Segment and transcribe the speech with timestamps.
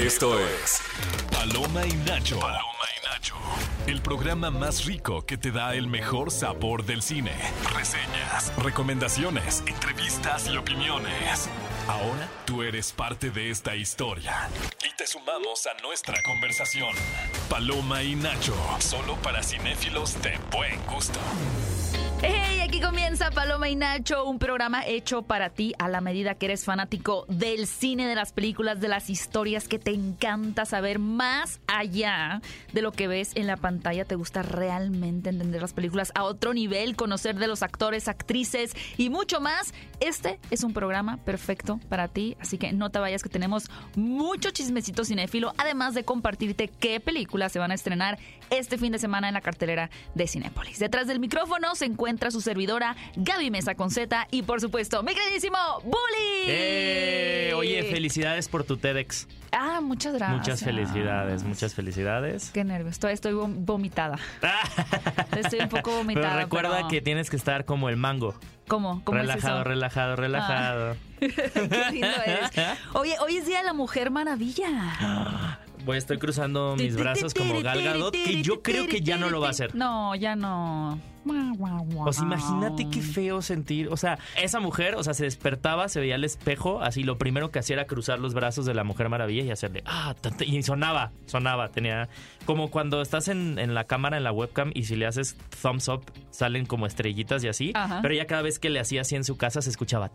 [0.00, 0.80] Esto es
[1.30, 2.40] Paloma y Nacho.
[2.40, 2.62] Paloma
[2.96, 3.34] y Nacho.
[3.86, 7.32] El programa más rico que te da el mejor sabor del cine.
[7.74, 11.50] Reseñas, recomendaciones, entrevistas y opiniones.
[11.86, 14.48] Ahora tú eres parte de esta historia.
[14.90, 16.94] Y te sumamos a nuestra conversación.
[17.50, 18.56] Paloma y Nacho.
[18.78, 21.20] Solo para cinéfilos de buen gusto.
[22.22, 26.44] Hey, aquí comienza Paloma y Nacho, un programa hecho para ti a la medida que
[26.46, 31.60] eres fanático del cine, de las películas, de las historias que te encanta saber más
[31.66, 32.42] allá
[32.74, 34.04] de lo que ves en la pantalla.
[34.04, 39.08] Te gusta realmente entender las películas a otro nivel, conocer de los actores, actrices y
[39.08, 39.72] mucho más.
[40.00, 44.50] Este es un programa perfecto para ti, así que no te vayas que tenemos mucho
[44.50, 48.18] chismecito cinéfilo, además de compartirte qué películas se van a estrenar
[48.50, 50.78] este fin de semana en la cartelera de Cinépolis.
[50.78, 55.14] Detrás del micrófono se encuentra su servidora Gaby Mesa con Z y por supuesto mi
[55.14, 56.44] queridísimo Bully.
[56.46, 57.52] ¡Eh!
[57.56, 59.28] Oye, felicidades por tu TEDx.
[59.52, 60.38] Ah, muchas gracias.
[60.38, 62.50] Muchas felicidades, muchas felicidades.
[62.52, 64.18] Qué nervios, estoy, estoy vom- vomitada.
[65.36, 66.28] Estoy un poco vomitada.
[66.34, 68.34] Pero recuerda pero- que tienes que estar como el mango.
[68.68, 69.02] ¿Cómo?
[69.04, 69.64] ¿Cómo relajado, es eso?
[69.68, 70.96] relajado, relajado.
[71.20, 72.50] Qué lindo eres.
[72.94, 75.58] Oye, hoy es Día de la Mujer Maravilla.
[75.84, 79.40] Voy, estoy cruzando mis brazos como Gal Gadot, que yo creo que ya no lo
[79.40, 79.74] va a hacer.
[79.74, 81.00] No, ya no.
[82.06, 83.88] O sea, imagínate qué feo sentir.
[83.88, 87.50] O sea, esa mujer, o sea, se despertaba, se veía al espejo, así lo primero
[87.50, 91.12] que hacía era cruzar los brazos de la Mujer Maravilla y hacerle, ah, y sonaba,
[91.26, 92.08] sonaba, tenía
[92.44, 95.88] como cuando estás en, en, la cámara, en la webcam, y si le haces thumbs
[95.88, 97.72] up, salen como estrellitas y así.
[98.02, 100.10] Pero ya cada vez que le hacía así en su casa, se escuchaba.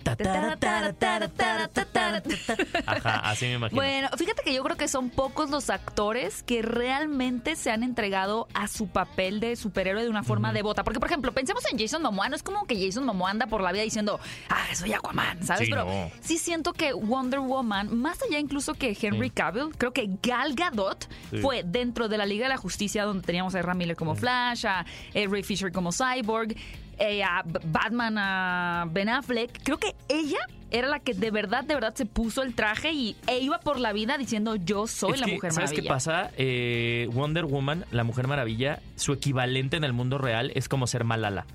[2.86, 3.81] Ajá, así me imagino.
[3.81, 8.47] Bueno, fíjate que yo creo que son pocos los actores que realmente se han entregado
[8.53, 12.29] a su papel de superhéroe de una forma devota por ejemplo, pensemos en Jason Momoa.
[12.29, 15.65] No es como que Jason Momoa anda por la vida diciendo, ah, soy Aquaman, ¿sabes?
[15.65, 16.11] Sí, Pero no.
[16.21, 19.29] sí siento que Wonder Woman, más allá incluso que Henry.
[19.29, 21.38] Cavill, creo que Gal Gadot Sí.
[21.39, 24.66] fue dentro de la Liga de la Justicia donde teníamos a Ezra Miller como Flash,
[24.66, 26.55] a eh, Ray Fisher como Cyborg,
[26.97, 29.61] eh, a Batman, a Ben Affleck.
[29.63, 30.39] Creo que ella
[30.78, 33.80] era la que de verdad, de verdad se puso el traje y e iba por
[33.80, 35.81] la vida diciendo yo soy Es la que, Mujer ¿Sabes Maravilla.
[35.84, 36.31] qué pasa?
[36.38, 41.03] Eh, Wonder Woman, la Mujer Maravilla, su equivalente en el mundo real es como ser
[41.03, 41.46] Malala.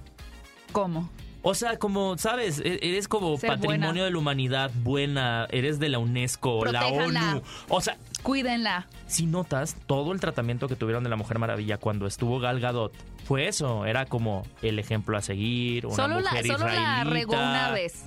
[0.73, 1.11] ¿Cómo?
[1.43, 2.59] O sea, como, ¿sabes?
[2.59, 4.05] E- Eres como Ser patrimonio buena.
[4.05, 6.87] de la humanidad buena, eres de la UNESCO, la.
[6.87, 7.43] ONU.
[7.71, 8.87] O sea, Cuídenla.
[9.07, 12.93] si notas, todo el tratamiento que tuvieron de la Mujer Maravilla cuando estuvo Gal Gadot
[13.25, 17.05] fue eso, era como el ejemplo a seguir, una Solo, la, mujer solo la israelita.
[17.11, 18.05] regó una vez.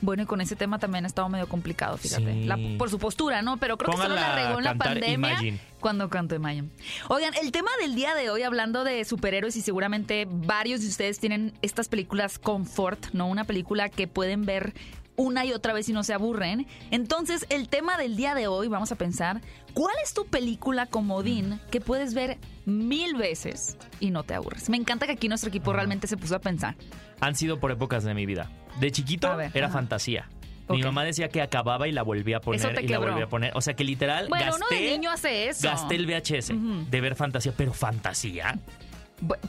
[0.00, 2.32] Bueno, y con ese tema también ha estado medio complicado, fíjate.
[2.32, 2.44] Sí.
[2.44, 3.56] La- por su postura, ¿no?
[3.56, 5.60] Pero creo que solo la regó en la pandemia Imagine.
[5.80, 6.68] cuando cantó Imagine.
[7.08, 11.18] Oigan, el tema del día de hoy, hablando de superhéroes, y seguramente varios de ustedes
[11.18, 13.26] tienen estas películas Comfort, ¿no?
[13.28, 14.74] Una película que pueden ver
[15.16, 16.66] una y otra vez y no se aburren.
[16.90, 19.40] Entonces, el tema del día de hoy, vamos a pensar,
[19.72, 24.68] ¿cuál es tu película comodín que puedes ver mil veces y no te aburres?
[24.68, 26.76] Me encanta que aquí nuestro equipo realmente se puso a pensar.
[27.20, 28.50] Han sido por épocas de mi vida.
[28.80, 29.74] De chiquito ver, era ajá.
[29.74, 30.28] fantasía.
[30.68, 33.52] Mi mamá decía que acababa y la volvía a poner y la volvía a poner.
[33.54, 35.68] O sea que literal Bueno, gasté, uno de niño hace eso.
[35.68, 36.52] gasté el VHS
[36.90, 38.58] de ver fantasía, pero fantasía.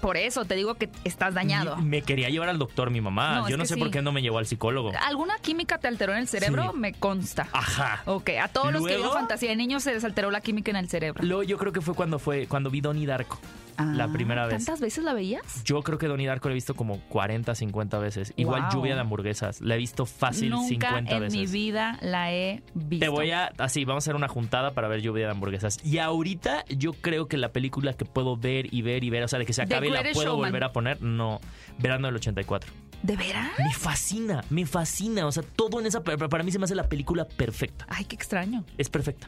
[0.02, 1.76] Por eso te digo que estás dañado.
[1.78, 3.36] Me quería llevar al doctor mi mamá.
[3.42, 3.80] No, Yo no sé sí.
[3.80, 4.92] por qué no me llevó al psicólogo.
[5.02, 6.72] ¿Alguna química te alteró en el cerebro?
[6.74, 6.78] Sí.
[6.80, 7.48] Me consta.
[7.52, 8.02] Aja.
[8.06, 10.78] Ok, a todos los que vieron fantasía de niños se les alteró la química en
[10.78, 11.24] el cerebro.
[11.24, 13.40] Luego yo creo que fue cuando fue cuando vi Donnie Darko.
[13.78, 14.58] La Ah, primera vez.
[14.66, 15.64] ¿Tantas veces la veías?
[15.64, 18.34] Yo creo que Donnie Darko la he visto como 40, 50 veces.
[18.38, 18.72] Igual Wow.
[18.72, 19.62] lluvia de hamburguesas.
[19.62, 21.40] La he visto fácil Nunca 50 en veces.
[21.40, 23.06] mi vida la he visto.
[23.06, 25.80] Te voy a, así, vamos a hacer una juntada para ver lluvia de hamburguesas.
[25.86, 29.28] Y ahorita yo creo que la película que puedo ver y ver y ver, o
[29.28, 30.50] sea, de que se The acabe y la puedo Showman.
[30.52, 31.40] volver a poner, no.
[31.80, 32.72] Verano del 84.
[33.04, 33.50] ¿De veras?
[33.60, 35.28] Me fascina, me fascina.
[35.28, 36.02] O sea, todo en esa.
[36.04, 37.86] Para mí se me hace la película perfecta.
[37.90, 38.64] Ay, qué extraño.
[38.78, 39.28] Es perfecta.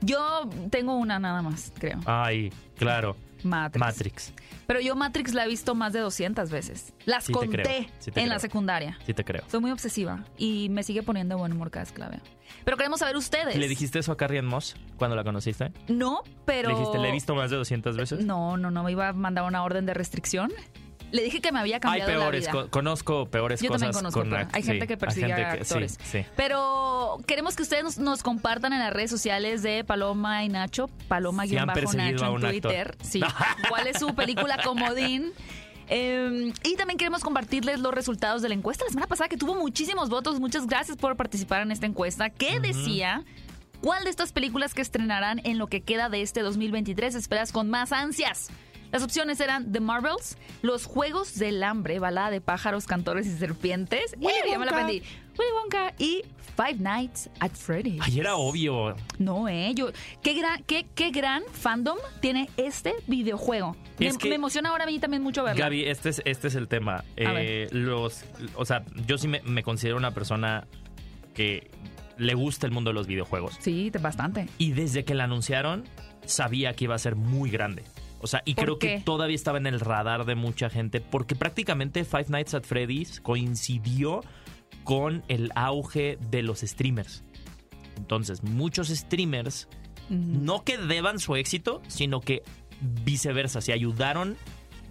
[0.00, 2.00] Yo tengo una nada más, creo.
[2.06, 3.16] Ay, claro.
[3.44, 3.80] Matrix.
[3.80, 4.32] Matrix.
[4.66, 6.92] Pero yo Matrix la he visto más de 200 veces.
[7.04, 8.98] Las Sí conté sí en la secundaria.
[9.06, 9.42] Sí te creo.
[9.48, 12.20] Soy muy obsesiva y me sigue poniendo buen humor cada vez que la veo.
[12.64, 13.56] Pero queremos saber ustedes.
[13.56, 15.72] ¿Le dijiste eso a Carrie Ann Moss cuando la conociste?
[15.88, 16.70] No, pero...
[16.70, 18.24] ¿Le dijiste, le he visto más de 200 veces?
[18.24, 20.52] No, no, no, me iba a mandar una orden de restricción.
[21.14, 22.70] Le dije que me había Hay cambiado peores, la co- vida.
[22.70, 24.02] conozco peores Yo también cosas.
[24.02, 25.98] conozco, con pero act- hay gente sí, que hay persigue gente a que- sí, actores.
[26.10, 26.26] sí.
[26.36, 30.90] Pero queremos que ustedes nos, nos compartan en las redes sociales de Paloma y Nacho,
[31.06, 32.96] Paloma Si han perseguido Nacho a en Twitter.
[33.02, 33.20] Sí.
[33.68, 35.32] ¿Cuál es su película comodín?
[35.88, 39.54] Eh, y también queremos compartirles los resultados de la encuesta la semana pasada que tuvo
[39.54, 40.40] muchísimos votos.
[40.40, 42.30] Muchas gracias por participar en esta encuesta.
[42.30, 43.22] ¿Qué decía?
[43.82, 47.68] ¿Cuál de estas películas que estrenarán en lo que queda de este 2023 esperas con
[47.70, 48.48] más ansias?
[48.94, 54.14] Las opciones eran The Marvels, Los Juegos del Hambre, balada de pájaros, cantores y serpientes.
[54.18, 55.02] Willy Eh, ya me la aprendí.
[55.36, 56.22] Willy Wonka y
[56.56, 58.00] Five Nights at Freddy's.
[58.04, 58.94] Ay, era obvio.
[59.18, 59.88] No, eh, yo
[60.22, 63.76] qué gran qué, qué gran fandom tiene este videojuego.
[63.98, 65.60] Me, Es que- me emociona ahora a mí también mucho verlo.
[65.60, 67.02] Gaby, este es, este es el tema.
[67.16, 68.24] Eh, los,
[68.54, 70.68] o sea, yo sí me, me considero una persona
[71.34, 71.68] que
[72.16, 73.56] le gusta el mundo de los videojuegos.
[73.58, 74.46] Sí, te- bastante.
[74.58, 75.82] Y desde que la anunciaron,
[76.26, 77.82] sabía que iba a ser muy grande.
[78.24, 78.96] O sea, y ¿Por creo qué?
[78.96, 83.20] que todavía estaba en el radar de mucha gente, porque prácticamente Five Nights at Freddy's
[83.20, 84.22] coincidió
[84.82, 87.22] con el auge de los streamers.
[87.98, 89.68] Entonces, muchos streamers
[90.08, 92.42] no que deban su éxito, sino que
[93.04, 94.38] viceversa, se ayudaron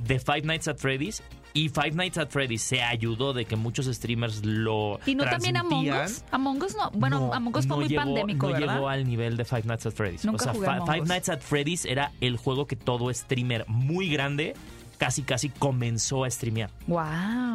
[0.06, 3.86] de Five Nights at Freddy's y Five Nights at Freddy's se ayudó de que muchos
[3.86, 5.88] streamers lo Y no también Among.
[5.90, 6.24] Us.
[6.32, 6.90] Among Us no.
[6.92, 8.76] Bueno, No, Among Us fue no muy llegó- pandémico, no ¿verdad?
[8.76, 10.26] llegó al nivel de Five Nights at Freddy's.
[10.26, 11.06] Nunca o sea, jugué Five.
[11.06, 14.56] Nights at Freddy's era el juego que todo streamer muy grande
[14.98, 16.70] casi casi comenzó a streamear.
[16.88, 17.00] Wow.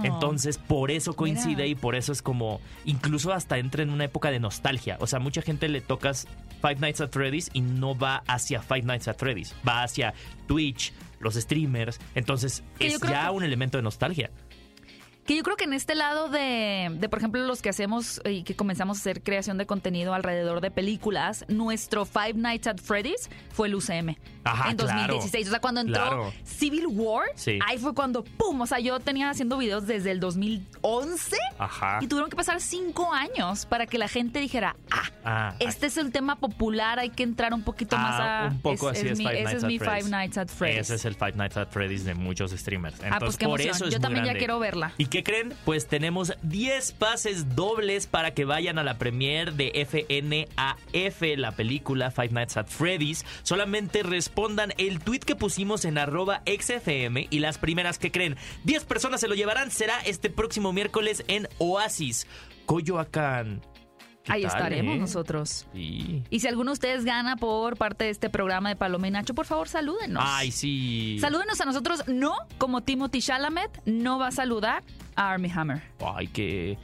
[0.04, 1.66] Entonces, por eso coincide Mira.
[1.66, 4.98] y por eso es como, incluso hasta entra en una época de nostalgia.
[5.00, 6.26] O sea, mucha gente le tocas
[6.60, 10.12] Five Nights at Freddy's y no va hacia Five Nights at Freddy's, va hacia
[10.46, 11.98] Twitch, los streamers.
[12.14, 14.30] Entonces, es ya que- un elemento de nostalgia.
[15.28, 18.44] Que yo creo que en este lado de, de, por ejemplo, los que hacemos y
[18.44, 23.28] que comenzamos a hacer creación de contenido alrededor de películas, nuestro Five Nights at Freddy's
[23.52, 25.12] fue el UCM Ajá, en claro.
[25.12, 25.48] 2016.
[25.48, 26.32] O sea, cuando entró Claro.
[26.44, 27.58] Civil War, Sí.
[27.66, 28.58] ahí fue cuando, ¡pum!
[28.62, 31.98] O sea, yo tenía haciendo videos desde el 2011 Ajá.
[32.00, 35.98] y tuvieron que pasar cinco años para que la gente dijera, ah, Ah, este es
[35.98, 38.48] el tema popular, hay que entrar un poquito Ah, más a...
[38.54, 40.04] un poco así es mi, Five ese es mi Freddy's.
[40.04, 40.78] Five Nights at Freddy's.
[40.80, 42.94] Ese es el Five Nights at Freddy's de muchos streamers.
[42.94, 43.76] Entonces, ah, pues qué por emoción.
[43.76, 44.92] eso es Yo también ya quiero verla.
[44.96, 45.54] ¿Y qué creen?
[45.64, 52.10] Pues tenemos 10 pases dobles para que vayan a la premiere de FNAF, la película
[52.10, 53.24] Five Nights at Freddy's.
[53.42, 58.84] Solamente respondan el tweet que pusimos en arroba XFM y las primeras que creen 10
[58.84, 62.26] personas se lo llevarán será este próximo miércoles en Oasis,
[62.66, 63.62] Coyoacán.
[64.28, 64.98] ¿Qué Ahí tal, estaremos eh?
[64.98, 65.66] nosotros.
[65.72, 66.22] Sí.
[66.28, 69.34] Y si alguno de ustedes gana por parte de este programa de Paloma y Nacho,
[69.34, 70.22] por favor, salúdenos.
[70.26, 71.16] Ay, sí.
[71.18, 74.82] Salúdenos a nosotros, no como Timothy Chalamet, no va a saludar
[75.16, 75.82] a Army Hammer.
[76.14, 76.76] Ay, qué,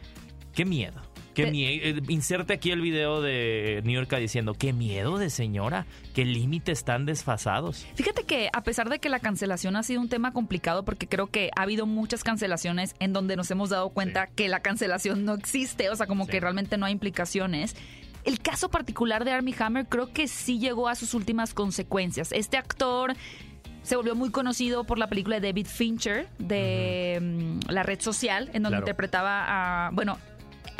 [0.54, 1.00] qué miedo.
[1.34, 2.00] Qué miedo.
[2.08, 7.04] Inserte aquí el video de New York diciendo, qué miedo de señora, qué límites tan
[7.06, 7.86] desfasados.
[7.94, 11.26] Fíjate que a pesar de que la cancelación ha sido un tema complicado, porque creo
[11.26, 15.34] que ha habido muchas cancelaciones en donde nos hemos dado cuenta que la cancelación no
[15.34, 16.30] existe, o sea, como Sí.
[16.32, 17.74] que realmente no hay implicaciones.
[18.24, 22.32] El caso particular de Army Hammer creo que sí llegó a sus últimas consecuencias.
[22.32, 23.14] Este actor
[23.82, 28.44] se volvió muy conocido por la película de David Fincher de mm, La Red Social,
[28.54, 28.78] en donde Claro.
[28.84, 30.16] interpretaba a, bueno,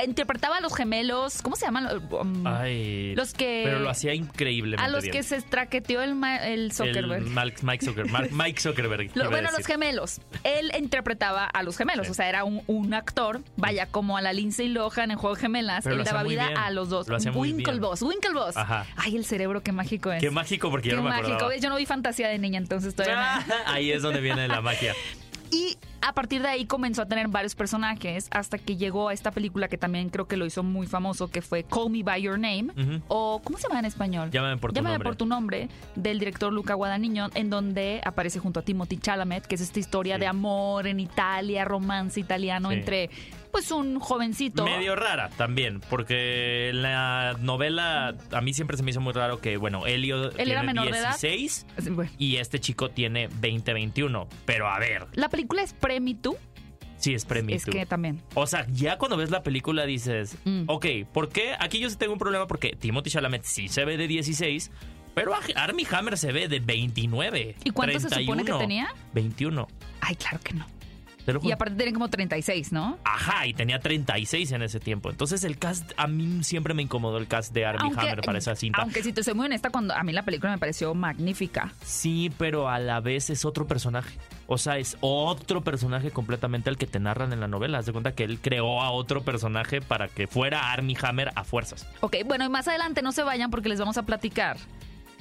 [0.02, 1.88] interpretaba a los gemelos, ¿cómo se llaman?
[2.10, 5.12] Um, Ay, los que pero lo hacía increíblemente a los bien.
[5.12, 7.22] que se traqueteó el, el Zuckerberg.
[7.26, 7.30] El
[7.62, 8.32] Mike Zuckerberg.
[8.32, 9.10] Mike Zuckerberg.
[9.14, 10.20] Lo- bueno, los gemelos.
[10.42, 12.10] Él interpretaba a los gemelos, Sí.
[12.12, 15.42] o sea, era un, un actor, vaya, como a la Lindsay Lohan en Juego de
[15.42, 16.58] Gemelas, Pero él daba vida bien.
[16.58, 17.08] a los dos.
[17.08, 17.56] Lo hacía muy bien.
[17.58, 18.56] Winklevoss, Winklevoss.
[18.56, 18.86] Ajá.
[18.96, 20.20] Ay, el cerebro, qué mágico es.
[20.22, 21.50] Qué mágico porque yo no me mágico.
[21.60, 23.54] Yo no vi fantasía de niña, entonces todavía Ah, no.
[23.72, 24.94] Ahí es donde viene la magia.
[25.52, 25.76] Y
[26.06, 29.68] a partir de ahí comenzó a tener varios personajes hasta que llegó a esta película
[29.68, 32.68] que también creo que lo hizo muy famoso, que fue Call Me By Your Name,
[33.08, 34.30] o ¿cómo se llama en español?
[34.30, 35.08] Llámame por tu Llámame nombre.
[35.08, 39.54] por tu nombre, del director Luca Guadagnino, en donde aparece junto a Timothy Chalamet, que
[39.54, 40.20] es esta historia Sí.
[40.20, 42.76] de amor en Italia, romance italiano Sí.
[42.76, 43.10] entre
[43.50, 44.64] pues un jovencito.
[44.64, 49.56] Medio rara también, porque la novela a mí siempre se me hizo muy raro que,
[49.58, 51.10] bueno, Elio Él era tiene menor de edad.
[51.20, 51.64] 16
[52.18, 54.26] y este chico tiene 20, 21.
[54.44, 56.36] Pero a ver, La película es Pre-Me Too.
[56.96, 57.54] sí es premio.
[57.54, 58.20] Es que también.
[58.34, 60.64] O sea, ya cuando ves la película dices, Mm.
[60.68, 61.54] ok, ¿por qué?
[61.58, 64.70] Aquí yo sí tengo un problema porque Timothy Chalamet sí se ve de 16,
[65.14, 67.56] pero Army Hammer se ve de 29.
[67.64, 68.94] ¿Y cuánto se supone que 31, tenía?
[69.12, 69.68] 21.
[70.00, 70.66] Ay, claro que no.
[71.42, 72.98] Y aparte tienen como 36, ¿no?
[73.04, 75.10] Ajá, y tenía 36 en ese tiempo.
[75.10, 78.54] Entonces el cast, a mí siempre me incomodó el cast de Army Hammer para esa
[78.54, 78.82] cinta.
[78.82, 81.72] aunque si te soy muy honesta, cuando a mí la película me pareció magnífica.
[81.82, 84.18] Sí, pero a la vez es otro personaje.
[84.46, 87.78] O sea, es otro personaje completamente al que te narran en la novela.
[87.78, 91.44] Haz de cuenta que él creó a otro personaje para que fuera Army Hammer a
[91.44, 91.86] fuerzas.
[92.00, 94.58] Ok, bueno, y más adelante no se vayan porque les vamos a platicar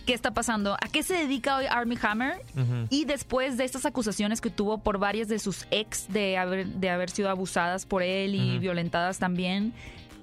[0.05, 2.41] qué está pasando, a qué se dedica hoy Army Hammer
[2.89, 6.89] y después de estas acusaciones que tuvo por varias de sus ex de haber, de
[6.89, 9.73] haber sido abusadas por él y violentadas también.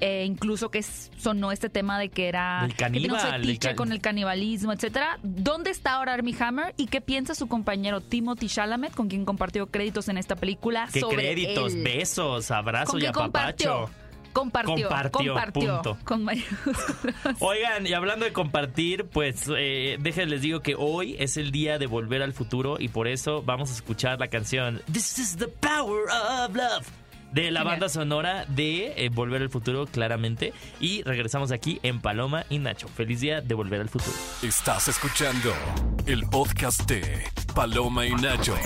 [0.02, 3.92] eh, incluso que sonó este tema de que era que un caníbal, del can- con
[3.92, 5.18] el canibalismo, etcétera.
[5.22, 9.66] ¿Dónde está ahora Army Hammer y qué piensa su compañero Timothy Chalamet, con quien compartió
[9.66, 10.88] créditos en esta película?
[10.90, 11.74] ¿Qué sobre créditos?
[11.74, 11.82] él?
[11.84, 13.90] Besos, abrazos ¿Con y compartió?
[14.32, 15.74] Compartió, Compartió, compartió.
[15.82, 15.98] punto.
[16.04, 17.36] Con mayúsculas.
[17.40, 21.86] Oigan, y hablando de compartir, pues eh, déjenles digo que hoy es el día de
[21.86, 26.04] volver al futuro y por eso vamos a escuchar la canción This is the power
[26.10, 26.86] of love
[27.32, 30.52] de la banda sonora de eh, Volver al Futuro, claramente.
[30.80, 32.88] Y regresamos aquí en Paloma y Nacho.
[32.88, 34.16] Feliz día de Volver al Futuro.
[34.42, 35.52] Estás escuchando
[36.06, 38.56] el podcast de Paloma y Nacho.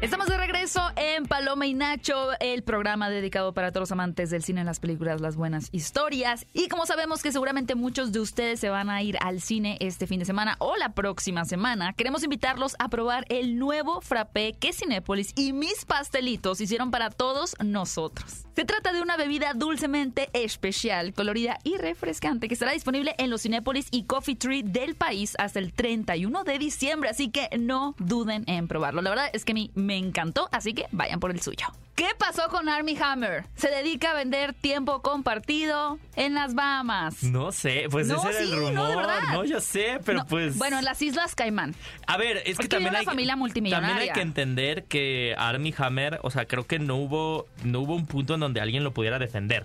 [0.00, 4.44] Estamos de regreso en Paloma y Nacho, el programa dedicado para todos los amantes del
[4.44, 6.46] cine, las películas, las buenas historias.
[6.52, 10.06] Y como sabemos que seguramente muchos de ustedes se van a ir al cine este
[10.06, 14.72] fin de semana o la próxima semana, queremos invitarlos a probar el nuevo frappé que
[14.72, 18.44] Cinépolis y mis pastelitos hicieron para todos nosotros.
[18.54, 23.42] Se trata de una bebida dulcemente especial, colorida y refrescante que estará disponible en los
[23.42, 28.44] Cinépolis y Coffee Tree del país hasta el 31 de diciembre, así que no duden
[28.46, 29.02] en probarlo.
[29.02, 31.66] La verdad es que mí me encantó, así que vayan por el suyo.
[31.94, 33.46] ¿Qué pasó con Army Hammer?
[33.56, 37.22] Se dedica a vender tiempo compartido en las Bahamas.
[37.22, 38.88] No sé, pues No, ese era sí, el no, rumor.
[38.90, 39.20] de verdad.
[39.32, 40.58] No, yo sé, pero No, pues.
[40.58, 41.74] Bueno, en las Islas Caimán.
[42.06, 43.88] A ver, es que también hay familia multimillonaria.
[43.88, 47.94] También hay que entender que Army Hammer, o sea, creo que no hubo no hubo
[47.96, 49.64] un punto en donde alguien lo pudiera defender.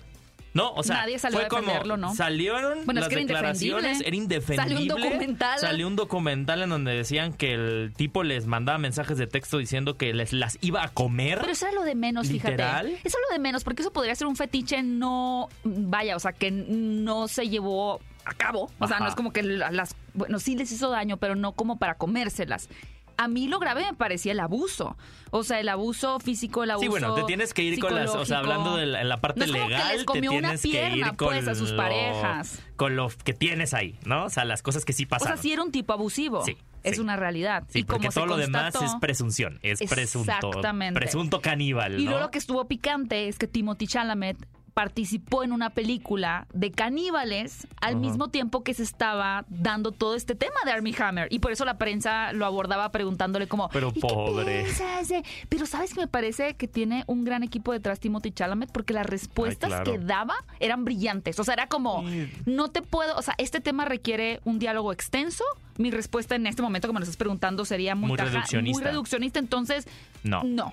[0.54, 2.14] No, o sea, Nadie salió fue a defenderlo, como ¿no?
[2.14, 4.06] salieron Bueno, es las que era declaraciones, indefendible.
[4.06, 4.62] era indefendible.
[4.76, 5.58] Salió un documental.
[5.58, 9.96] Salió un documental en donde decían que el tipo les mandaba mensajes de texto diciendo
[9.96, 11.38] que les las iba a comer.
[11.40, 12.86] Pero eso era lo de menos, ¿Literal?
[12.86, 13.08] fíjate.
[13.08, 16.32] Eso es lo de menos, porque eso podría ser un fetiche no, vaya, o sea,
[16.32, 18.70] que no se llevó a cabo.
[18.78, 19.04] O sea, Ajá.
[19.04, 21.96] no es como que la- las, bueno, sí les hizo daño, pero no como para
[21.96, 22.68] comérselas.
[23.16, 24.96] A mí lo grave me parecía el abuso.
[25.30, 28.14] O sea, el abuso físico, el abuso Sí, bueno, te tienes que ir con las,
[28.14, 30.30] o sea, hablando de la, en la parte No es como que legal, les comió
[30.30, 32.62] te una tienes que pierna, ir con pues, a sus lo- parejas.
[32.76, 34.24] con lo que tienes ahí, ¿no?
[34.26, 35.36] O sea, las cosas que sí O pasaron.
[35.36, 36.44] sea, sí era un tipo abusivo.
[36.44, 37.00] Sí, es sí.
[37.00, 37.64] una realidad.
[37.68, 40.30] Sí, y porque como todo lo demás es presunción, es presunto.
[40.32, 40.94] Exactamente.
[41.00, 44.36] Presunto caníbal, Y luego lo que estuvo picante es que Timothy Chalamet
[44.74, 50.34] participó en una película de caníbales al mismo tiempo que se estaba dando todo este
[50.34, 51.28] tema de Armie Hammer.
[51.30, 54.62] Y por eso la prensa lo abordaba preguntándole como Pero "¿Y qué pobre".
[54.64, 58.70] piensas de-?" pero sabes que me parece que tiene un gran equipo detrás Timothy Chalamet
[58.72, 59.84] porque las respuestas claro.
[59.92, 61.38] que daba eran brillantes.
[61.38, 62.04] O sea era como
[62.46, 65.44] no te puedo o sea este tema requiere un diálogo extenso.
[65.78, 68.78] Mi respuesta en este momento que me lo estás preguntando sería muy, Muy taja- reduccionista.
[68.80, 69.38] muy reduccionista.
[69.38, 69.86] Entonces
[70.24, 70.72] No, no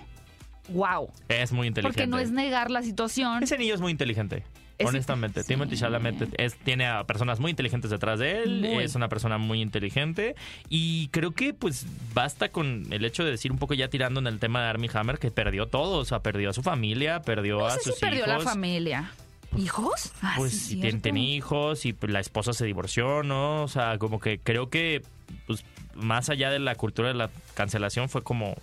[0.68, 2.02] wow es muy inteligente.
[2.02, 3.42] porque no es negar la situación.
[3.42, 4.44] Ese niño es muy inteligente.
[4.78, 5.48] Es- Honestamente, sí.
[5.48, 8.82] Timothy Chalamet es, tiene a personas muy inteligentes detrás de él, Muy.
[8.82, 10.34] es una persona muy inteligente
[10.68, 14.26] y creo que pues basta con el hecho de decir un poco ya tirando en
[14.26, 17.58] el tema de Armie Hammer que perdió todo, o sea, perdió a su familia, perdió
[17.58, 18.44] No a sé sus si perdió hijos.
[18.44, 19.12] la familia.
[19.56, 20.12] ¿Hijos?
[20.22, 23.62] Ah, Pues sí, tenía hijos y pues, la esposa se divorció, ¿no?
[23.62, 25.02] O sea, como que creo que,
[25.46, 25.62] pues,
[25.94, 28.56] más allá de la cultura de la cancelación, fue como,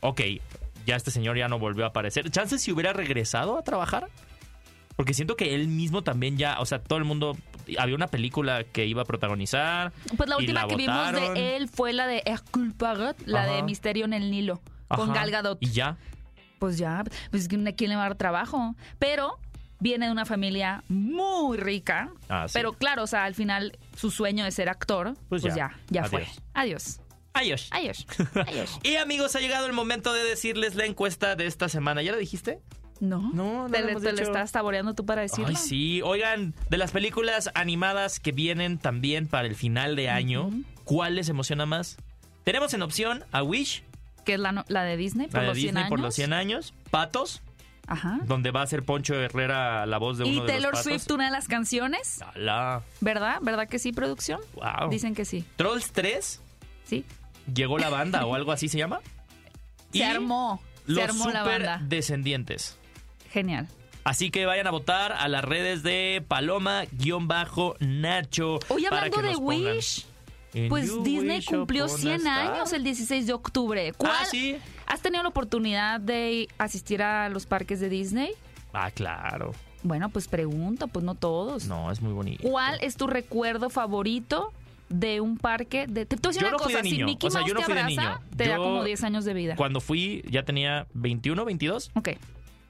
[0.00, 0.20] ok,
[0.86, 2.30] ya este señor ya no volvió a aparecer.
[2.30, 4.08] Chances si hubiera regresado a trabajar.
[4.96, 7.36] Porque siento que él mismo también ya, o sea, todo el mundo,
[7.78, 9.92] había una película que iba a protagonizar.
[10.16, 13.52] Pues la última la que vimos de él fue la de Hercule Poirot, la Ajá.
[13.52, 15.58] de Misterio en el Nilo, con Gal Gadot.
[15.60, 15.98] Y ya.
[16.58, 18.74] Pues ya, pues ¿a quién le va a dar trabajo?
[18.98, 19.38] Pero
[19.80, 22.10] viene de una familia muy rica.
[22.30, 22.54] Ah, sí.
[22.54, 25.72] Pero claro, o sea, al final su sueño de ser actor, Pues pues, ya.
[25.90, 26.26] ya, ya, fue.
[26.54, 27.00] Adiós.
[27.36, 27.68] Adiós.
[27.70, 28.06] Adiós.
[28.34, 28.78] Adiós.
[28.82, 32.02] Y amigos, ha llegado el momento de decirles la encuesta de esta semana.
[32.02, 32.60] ¿Ya la dijiste?
[32.98, 35.48] No, No, no ¿Te, lo le- te le estás saboreando tú para decirlo?
[35.48, 36.00] Ay, sí.
[36.02, 40.50] Oigan, de las películas animadas que vienen también para el final de año,
[40.84, 41.98] ¿cuál les emociona más?
[42.44, 43.82] Tenemos en opción a Wish,
[44.24, 45.90] Que es la, de Disney por la de los 100 Disney años.
[45.90, 47.42] por los 100 años, Patos,
[47.86, 48.18] Ajá.
[48.24, 51.02] donde va a ser Poncho Herrera la voz de Y uno de Taylor los patos.
[51.02, 52.22] Swift, una de las canciones.
[52.22, 52.82] ¡Hala!
[53.02, 53.38] ¿Verdad?
[53.42, 54.40] ¿Verdad que sí, producción?
[54.54, 54.88] Wow.
[54.90, 55.44] Dicen que sí.
[55.56, 56.40] Trolls 3,
[56.84, 57.04] Sí.
[57.52, 59.00] Llegó la banda o algo así se llama.
[59.92, 60.60] Se Y armó.
[60.86, 61.80] Los Se armó la banda.
[61.84, 62.78] descendientes.
[63.30, 63.66] Genial.
[64.04, 68.58] Así que vayan a votar a las redes de Paloma-Nacho.
[68.68, 69.36] Hoy hablando de.
[69.36, 70.06] Wish,
[70.68, 72.52] pues Disney cumplió upon a 100 star.
[72.54, 73.92] años el 16 de octubre.
[73.96, 74.12] ¿Cuál?
[74.20, 74.56] Ah, sí.
[74.86, 78.30] ¿Has tenido la oportunidad de asistir a los parques de Disney?
[78.72, 79.52] Ah, claro.
[79.82, 81.66] Bueno, pues pregunto, pues no todos.
[81.66, 82.48] No, es muy bonito.
[82.48, 84.52] ¿Cuál es tu recuerdo favorito
[84.88, 86.88] de un parque de te, te voy a decir Yo una no fui cosa, de
[86.88, 88.20] si niño, Mickey o sea, Mouse yo no te fui de abraza, niño.
[88.36, 89.56] te da Yo- como 10 años de vida.
[89.56, 91.90] Cuando fui, ya tenía 21, 22.
[91.94, 92.10] Ok.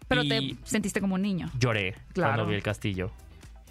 [0.09, 1.51] Pero te sentiste como un niño.
[1.59, 2.35] Lloré Claro.
[2.35, 3.11] cuando vi el castillo.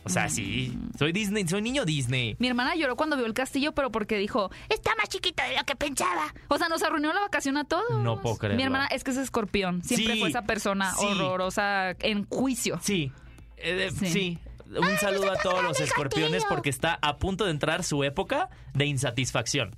[0.04, 0.78] O sea, sí.
[1.00, 2.36] Soy Disney, soy niño Disney.
[2.38, 5.64] Mi hermana lloró cuando vio el castillo, pero porque dijo, está más chiquita de lo
[5.64, 6.32] que pensaba.
[6.48, 8.04] O sea, nos arruinó la vacación a todos.
[8.04, 8.58] No puedo creerlo.
[8.58, 9.82] Mi hermana es que es escorpión.
[9.84, 11.06] Siempre Sí, fue esa persona sí.
[11.08, 12.78] horrorosa en juicio.
[12.84, 13.12] Sí.
[13.58, 14.08] Eh, Sí.
[14.10, 14.40] sí.
[14.78, 18.86] Un saludo a todos los escorpiones porque está a punto de entrar su época de
[18.86, 19.76] insatisfacción.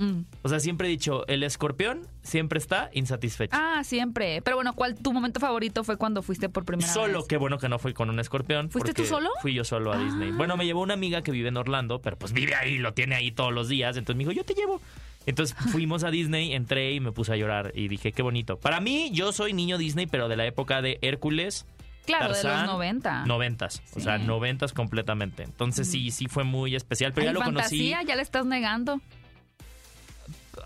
[0.00, 0.20] Mm.
[0.42, 3.56] O sea, siempre he dicho, el escorpión siempre está insatisfecho.
[3.58, 4.40] Ah, siempre.
[4.42, 7.26] Pero bueno, ¿cuál tu momento favorito fue cuando fuiste por primera Solo, vez?
[7.28, 8.70] qué bueno que no fui con un escorpión.
[8.70, 9.28] ¿Fuiste tú solo?
[9.42, 10.04] Fui yo solo a Ah.
[10.04, 10.30] Disney.
[10.30, 13.16] Bueno, me llevó una amiga que vive en Orlando, pero pues vive ahí, lo tiene
[13.16, 13.96] ahí todos los días.
[13.96, 14.80] Entonces me dijo, yo te llevo.
[15.26, 18.56] Entonces fuimos a Disney, entré y me puse a llorar y dije, qué bonito.
[18.56, 21.66] Para mí, yo soy niño Disney, pero de la época de Hércules,
[22.08, 23.24] Claro, de Tarzán, los 90.
[23.26, 23.82] noventas.
[23.92, 24.00] O Sí.
[24.02, 25.44] sea, noventas completamente.
[25.44, 28.08] Entonces sí, sí fue muy especial, pero Ay, ya lo fantasía, conocí.
[28.08, 29.00] ya le estás negando.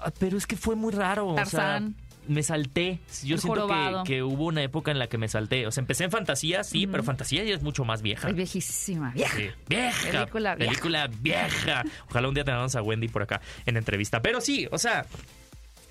[0.00, 1.28] Ah, Pero es que fue muy raro.
[1.28, 1.94] o sea, Tarzán.
[2.28, 2.98] me salté.
[3.24, 5.66] Yo El siento que, que hubo una época en la que me salté.
[5.66, 8.28] O sea, empecé en fantasía, sí, pero fantasía ya es mucho más vieja.
[8.28, 9.10] Es viejísima.
[9.10, 9.36] Vieja.
[9.36, 10.10] Sí, vieja.
[10.10, 10.70] Película vieja.
[10.70, 11.84] Película vieja.
[12.08, 14.22] Ojalá un día tengamos a Wendy por acá en entrevista.
[14.22, 15.04] Pero sí, o sea,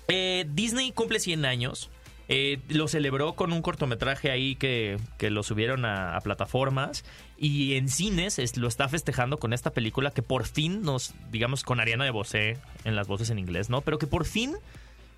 [0.08, 1.90] eh, Disney cumple 100 años.
[2.28, 7.04] Eh, lo celebró con un cortometraje ahí que, que lo subieron a, plataformas.
[7.36, 11.62] Y en cines es- lo está festejando con esta película que por fin nos, digamos,
[11.62, 13.80] con Ariana de Bosé en las voces en inglés, ¿no?
[13.80, 14.54] Pero que por fin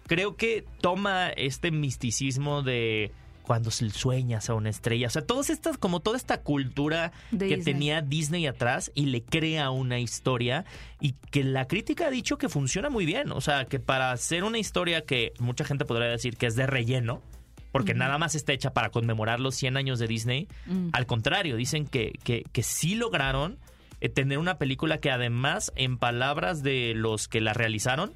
[0.06, 3.12] creo que toma este misticismo de
[3.46, 5.06] cuando sueñas a una estrella.
[5.06, 7.74] O sea, todas estas, como toda esta cultura De que Disney.
[7.74, 10.64] tenía Disney atrás y le crea una historia
[11.00, 13.30] y que la crítica ha dicho que funciona muy bien.
[13.32, 16.66] O sea, que para hacer una historia que mucha gente podría decir que es de
[16.66, 17.22] relleno,
[17.70, 20.88] porque nada más está hecha para conmemorar los 100 años de Disney, Mm.
[20.92, 23.58] al contrario, dicen que, que, que sí lograron
[24.00, 28.12] eh, tener una película que además, en palabras de los que la realizaron,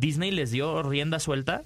[0.00, 1.62] Disney les dio rienda suelta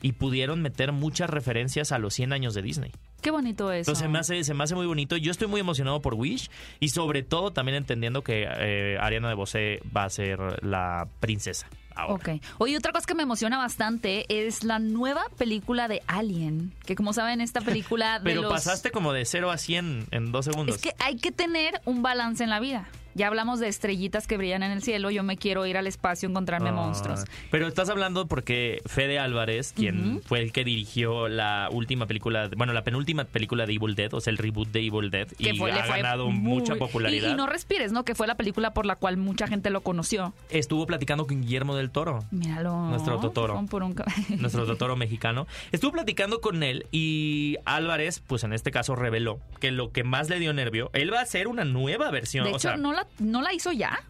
[0.00, 2.92] y pudieron meter muchas referencias a los 100 años de Disney.
[3.20, 3.90] Qué bonito eso.
[3.90, 5.16] Entonces se me, hace, se me hace muy bonito.
[5.16, 6.50] Yo estoy muy emocionado por Wish
[6.80, 11.68] y sobre todo también entendiendo que eh, Ariana de Bosé va a ser la princesa.
[11.96, 12.14] Ahora.
[12.14, 12.28] Ok.
[12.58, 16.72] Oye, otra cosa que me emociona bastante es la nueva película de Alien.
[16.86, 18.52] Que como saben, esta película de Pero los...
[18.52, 20.76] pasaste como de 0 a 100 en dos segundos.
[20.76, 22.88] Es que hay que tener un balance en la vida.
[23.14, 25.10] Ya hablamos de estrellitas que brillan en el cielo.
[25.10, 27.24] Yo me quiero ir al espacio, encontrarme Ah, monstruos.
[27.50, 32.72] Pero estás hablando porque Fede Álvarez, quien fue el que dirigió la última película, bueno,
[32.72, 35.58] la penúltima película de Evil Dead, o sea, el reboot de Evil Dead, Que y
[35.58, 37.28] fue, ha ganado muy- mucha popularidad.
[37.28, 38.02] Y, y no respires, ¿no?
[38.06, 40.32] Que fue la película por la cual mucha gente lo conoció.
[40.48, 42.24] Estuvo platicando con Guillermo del Toro.
[42.30, 42.74] Míralo.
[42.88, 43.64] Nuestro Totoro.
[43.66, 43.94] Por un
[44.38, 45.46] nuestro Totoro mexicano.
[45.72, 50.28] Estuvo platicando con él y Álvarez, pues en este caso reveló que lo que más
[50.30, 52.44] le dio nervio, él va a hacer una nueva versión.
[52.44, 54.00] De o hecho, sea, no, la, no la hizo ya.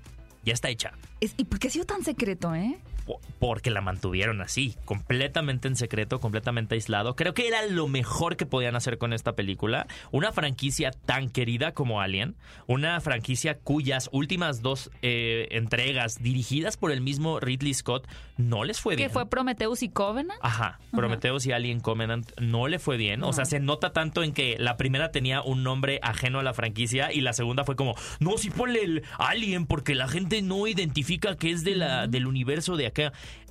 [0.44, 0.92] ya está hecha.
[1.20, 2.78] Es- ¿Y por qué ha sido tan secreto, eh?
[3.12, 7.16] Po- Porque la mantuvieron así, completamente en secreto, completamente aislado.
[7.16, 9.86] Creo que era lo mejor que podían hacer con esta película.
[10.10, 12.36] Una franquicia tan querida como Alien.
[12.66, 18.80] Una franquicia cuyas últimas dos eh, entregas, dirigidas por el mismo Ridley Scott, no les
[18.80, 19.10] fue Que bien.
[19.10, 20.38] fue Prometheus y Covenant.
[20.42, 23.22] Ajá, Prometheus y Alien Covenant no le fue bien.
[23.24, 26.54] O sea, se nota tanto en que la primera tenía un nombre ajeno a la
[26.54, 30.66] franquicia y la segunda fue como, no, sí ponle el Alien porque la gente no
[30.66, 33.01] identifica que es de la, del universo de acá.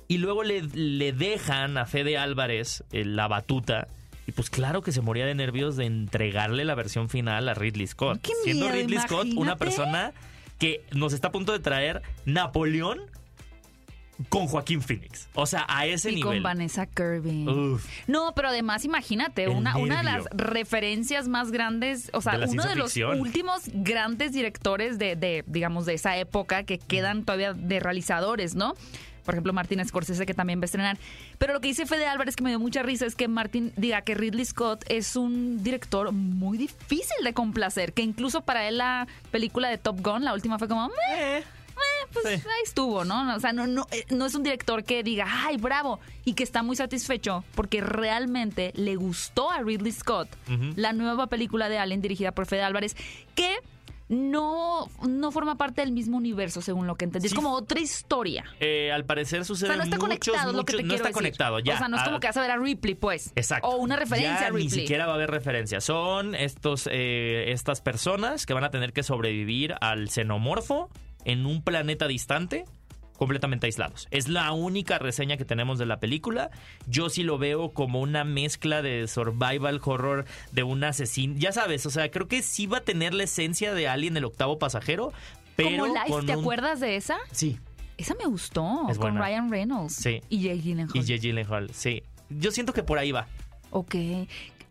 [0.08, 3.88] Y luego le, le dejan a Fede Álvarez eh, la batuta.
[4.26, 7.86] Y pues claro que se moría de nervios de entregarle la versión final a Ridley
[7.86, 8.20] Scott.
[8.22, 10.12] ¡Qué Siendo miedo, Ridley Scott una persona
[10.58, 13.00] que nos está a punto de traer Napoleón
[14.28, 15.28] con Joaquín Phoenix.
[15.34, 16.34] O sea, a ese y nivel.
[16.34, 17.48] con Vanessa Kirby.
[17.48, 17.84] Uf.
[18.06, 22.64] No, pero además imagínate, una, una de las referencias más grandes, o sea, De uno
[22.64, 23.18] de los ficción.
[23.20, 28.74] últimos grandes directores de, de, digamos, de esa época que quedan todavía de realizadores, ¿no?
[29.24, 30.98] Por ejemplo, Martin Scorsese, que también va a estrenar.
[31.38, 34.02] Pero lo que dice Fede Álvarez, que me dio mucha risa, es que Martin diga
[34.02, 39.06] que Ridley Scott es un director muy difícil de complacer, que incluso para él la
[39.30, 42.48] película de Top Gun, la última fue como, "Meh, Eh, pues Sí.
[42.48, 43.34] ahí estuvo, ¿no?
[43.34, 46.42] O sea, no, no, eh, no es un director que diga, ay, bravo, y que
[46.44, 50.28] está muy satisfecho porque realmente le gustó a Ridley Scott
[50.76, 52.94] la nueva película de Alien dirigida por Fede Álvarez,
[53.34, 53.56] que
[54.12, 57.28] no, no forma parte del mismo universo, según lo que entendí.
[57.28, 57.32] Sí.
[57.34, 58.44] Es como otra historia.
[58.60, 60.94] eh, al parecer O sucede sea, no está muchos, conectado, lo que te no quiero
[60.96, 61.14] está decir.
[61.14, 61.74] conectado ya.
[61.74, 63.32] O sea, no es como Ah, que vas a ver a Ripley, pues.
[63.36, 63.68] Exacto.
[63.68, 64.64] O una referencia Ya a Ripley.
[64.64, 65.80] Ni siquiera va a haber referencia.
[65.80, 70.90] Son estos, eh, estas personas que van a tener que sobrevivir al xenomorfo
[71.24, 72.64] en un planeta distante
[73.22, 74.08] completamente aislados.
[74.10, 76.50] Es la única reseña que tenemos de la película.
[76.88, 81.34] Yo sí lo veo como una mezcla de survival horror de un asesino.
[81.38, 84.24] Ya sabes, o sea, creo que sí va a tener la esencia de Alien el
[84.24, 85.12] octavo pasajero,
[85.54, 87.16] pero como Life, con ¿te un- acuerdas de esa?
[87.30, 87.58] Sí,
[87.98, 89.24] Esa me gustó, Es con buena.
[89.26, 90.20] Ryan Reynolds Sí.
[90.28, 90.96] y Jake Gyllenhaal.
[90.96, 92.02] y Jake Gyllenhaal, sí.
[92.30, 93.28] Yo siento que por ahí va.
[93.70, 93.94] Ok.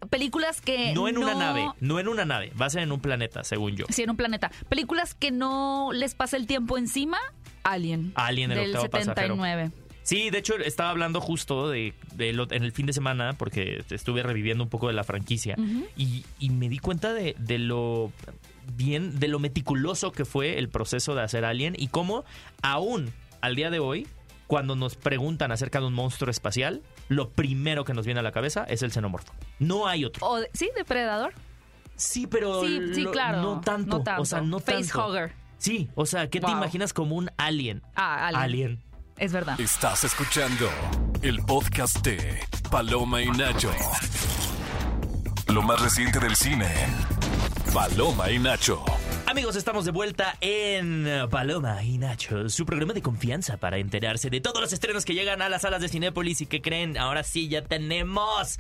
[0.10, 3.00] Películas que No en una nave, no en una nave, va a ser en un
[3.00, 3.86] planeta, según yo.
[3.90, 4.52] Sí, en un planeta.
[4.68, 7.20] Películas que no les pasa el tiempo encima.
[7.64, 8.12] Alien.
[8.16, 9.36] Alien, el del octavo pasajero.
[9.36, 9.72] 79.
[10.04, 13.84] Sí, de hecho estaba hablando justo de, de lo- en el fin de semana porque
[13.92, 15.56] estuve reviviendo un poco de la franquicia
[15.96, 18.12] y, y me di cuenta de, de lo
[18.76, 22.26] bien, de lo meticuloso que fue el proceso de hacer Alien y cómo
[22.64, 24.08] aún al día de hoy
[24.48, 28.32] cuando nos preguntan acerca de un monstruo espacial, lo primero que nos viene a la
[28.34, 29.32] cabeza es el xenomorfo.
[29.60, 30.28] No hay otro.
[30.28, 31.32] O sí, depredador.
[31.96, 33.42] Sí, pero Sí, sí, claro.
[33.44, 34.00] no, tanto.
[34.00, 34.22] No tanto.
[34.24, 35.30] O sea, no Facehugger.
[35.30, 35.41] tanto.
[35.62, 36.58] Sí, o sea, ¿qué te Wow.
[36.58, 37.84] imaginas como un alien?
[37.96, 38.42] Ah, alien.
[38.42, 38.84] Alien.
[39.18, 39.60] Es verdad.
[39.62, 40.68] Estás escuchando
[41.22, 42.40] el podcast de
[42.72, 43.72] Paloma y Nacho.
[45.50, 46.66] Lo más reciente del cine.
[47.72, 48.84] Paloma y Nacho.
[49.32, 54.42] Amigos, estamos de vuelta en Paloma y Nacho, su programa de confianza para enterarse de
[54.42, 57.48] todos los estrenos que llegan a las salas de Cinépolis y que creen, ahora sí
[57.48, 58.60] ya tenemos,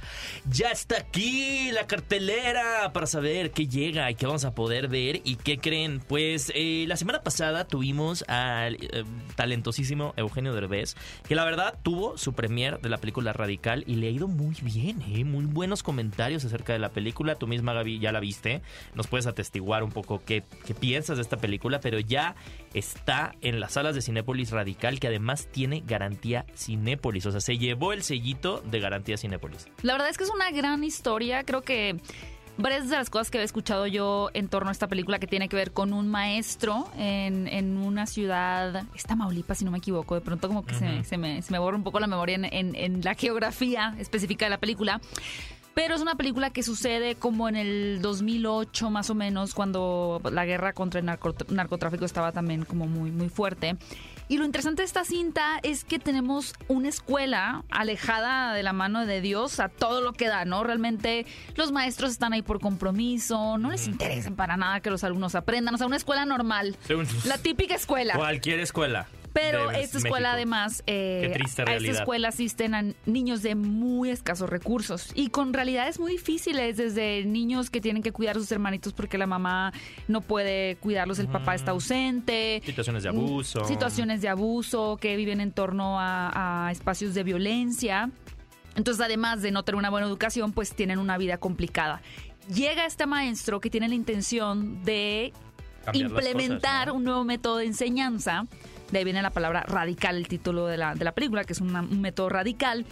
[0.49, 5.19] ya está aquí la cartelera para saber qué llega y qué vamos a poder ver
[5.25, 5.99] y qué creen.
[5.99, 9.03] Pues eh, la semana pasada tuvimos al eh,
[9.35, 10.95] talentosísimo Eugenio Derbez,
[11.27, 14.55] que la verdad tuvo su premier de la película Radical y le ha ido muy
[14.61, 17.35] bien, eh, muy buenos comentarios acerca de la película.
[17.35, 18.61] Tú misma, Gaby, ya la viste,
[18.95, 22.35] nos puedes atestiguar un poco qué, qué piensas de esta película, pero ya
[22.73, 27.57] está en las salas de Cinépolis Radical, que además tiene garantía Cinépolis, o sea, se
[27.57, 29.67] llevó el sellito de garantía Cinépolis.
[29.81, 31.43] La verdad es que es una gran historia.
[31.43, 31.99] Creo que
[32.57, 35.47] varias de las cosas que he escuchado yo en torno a esta película que tiene
[35.49, 40.15] que ver con un maestro en, en una ciudad, es Tamaulipas si no me equivoco,
[40.15, 42.75] de pronto como que se, me, se me borra un poco la memoria en, en-
[42.75, 44.99] en la geografía específica de la película.
[45.73, 50.45] Pero es una película que sucede como en el 2008 más o menos, cuando la
[50.45, 53.77] guerra contra el narco- narcotráfico estaba también como muy, muy fuerte.
[54.27, 59.05] Y lo interesante de esta cinta es que tenemos una escuela alejada de la mano
[59.05, 60.63] de Dios a todo lo que da, ¿no?
[60.63, 65.35] Realmente los maestros están ahí por compromiso, no les interesa para nada que los alumnos
[65.35, 66.75] aprendan, o sea, una escuela normal,
[67.25, 68.13] la típica escuela.
[68.15, 69.07] Cualquier escuela.
[69.33, 70.35] Pero esta escuela México.
[70.35, 71.33] además, eh,
[71.65, 76.77] a esta escuela asisten a niños de muy escasos recursos y con realidades muy difíciles,
[76.77, 79.71] desde niños que tienen que cuidar a sus hermanitos porque la mamá
[80.07, 82.61] no puede cuidarlos, el papá está ausente.
[82.65, 83.63] Situaciones de abuso.
[83.65, 88.09] Situaciones de abuso que viven en torno a, a espacios de violencia.
[88.75, 92.01] Entonces, además de no tener una buena educación, pues tienen una vida complicada.
[92.53, 95.33] Llega este maestro que tiene la intención de
[95.85, 96.93] Cambiar implementar cosas, ¿no?
[96.95, 98.45] un nuevo método de enseñanza.
[98.91, 101.61] De ahí viene la palabra radical, el título de la, de la película, que es
[101.61, 102.85] una- un método radical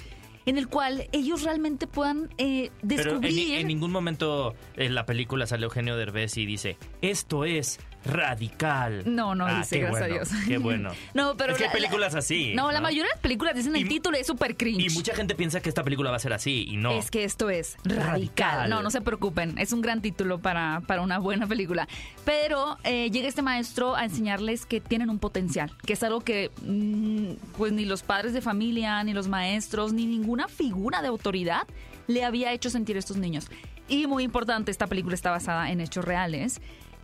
[0.45, 3.59] en el cual ellos realmente puedan eh, Pero en, descubrir.
[3.59, 9.03] en ningún momento en la película sale Eugenio Derbez y dice, esto es radical.
[9.05, 10.29] No, no Ah, dice, qué gracias bueno, a Dios.
[10.47, 10.91] Qué bueno.
[11.13, 12.53] No, pero es que hay la- la- películas así.
[12.55, 14.81] No, la mayoría de las películas dicen el Y- título y es súper cringe.
[14.85, 16.91] Y mucha gente piensa que esta película va a ser así y no.
[16.91, 18.07] Es que esto es radical.
[18.07, 18.69] Radical.
[18.69, 19.57] No, no se preocupen.
[19.57, 21.87] Es un gran título para, para una buena película.
[22.25, 26.51] Pero eh, llega este maestro a enseñarles que tienen un potencial, que es algo que
[26.61, 31.63] mm, pues ni los padres de familia, ni los maestros, ni ninguna figura de autoridad
[32.07, 33.47] le había hecho sentir a estos niños.
[33.87, 36.61] Y muy importante, esta película está basada en hechos reales.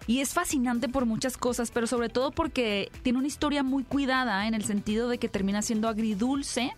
[0.08, 4.48] Y es fascinante por muchas cosas, pero sobre todo porque tiene una historia muy cuidada
[4.48, 6.74] en el sentido de que termina siendo agridulce,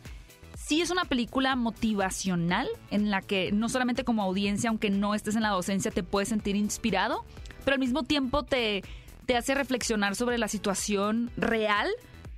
[0.56, 5.36] sí es una película motivacional en la que no solamente como audiencia, aunque no estés
[5.36, 7.26] en la docencia, te puedes sentir inspirado,
[7.66, 8.84] pero al mismo tiempo te,
[9.26, 11.90] te hace reflexionar sobre la situación real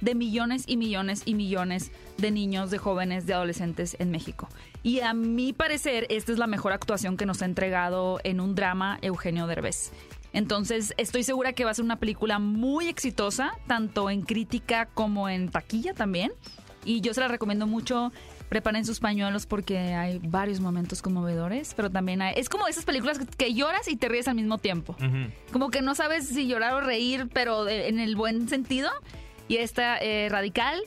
[0.02, 4.48] de millones y millones y millones de niños, de jóvenes, de adolescentes en México.
[4.82, 8.56] Y a mi parecer, esta es la mejor actuación que nos ha entregado en un
[8.56, 9.92] drama Eugenio Derbez.
[10.34, 15.30] Entonces, estoy segura que va a ser una película muy exitosa, tanto en crítica como
[15.30, 16.32] en taquilla también.
[16.86, 18.12] Y yo se la recomiendo mucho.
[18.50, 22.34] Preparen sus pañuelos porque hay varios momentos conmovedores, pero también hay...
[22.36, 24.96] Es como esas películas que, lloras y te ríes al mismo tiempo.
[25.52, 28.90] Como que no sabes si llorar o reír, pero en el buen sentido.
[29.48, 30.82] Y esta eh, Radical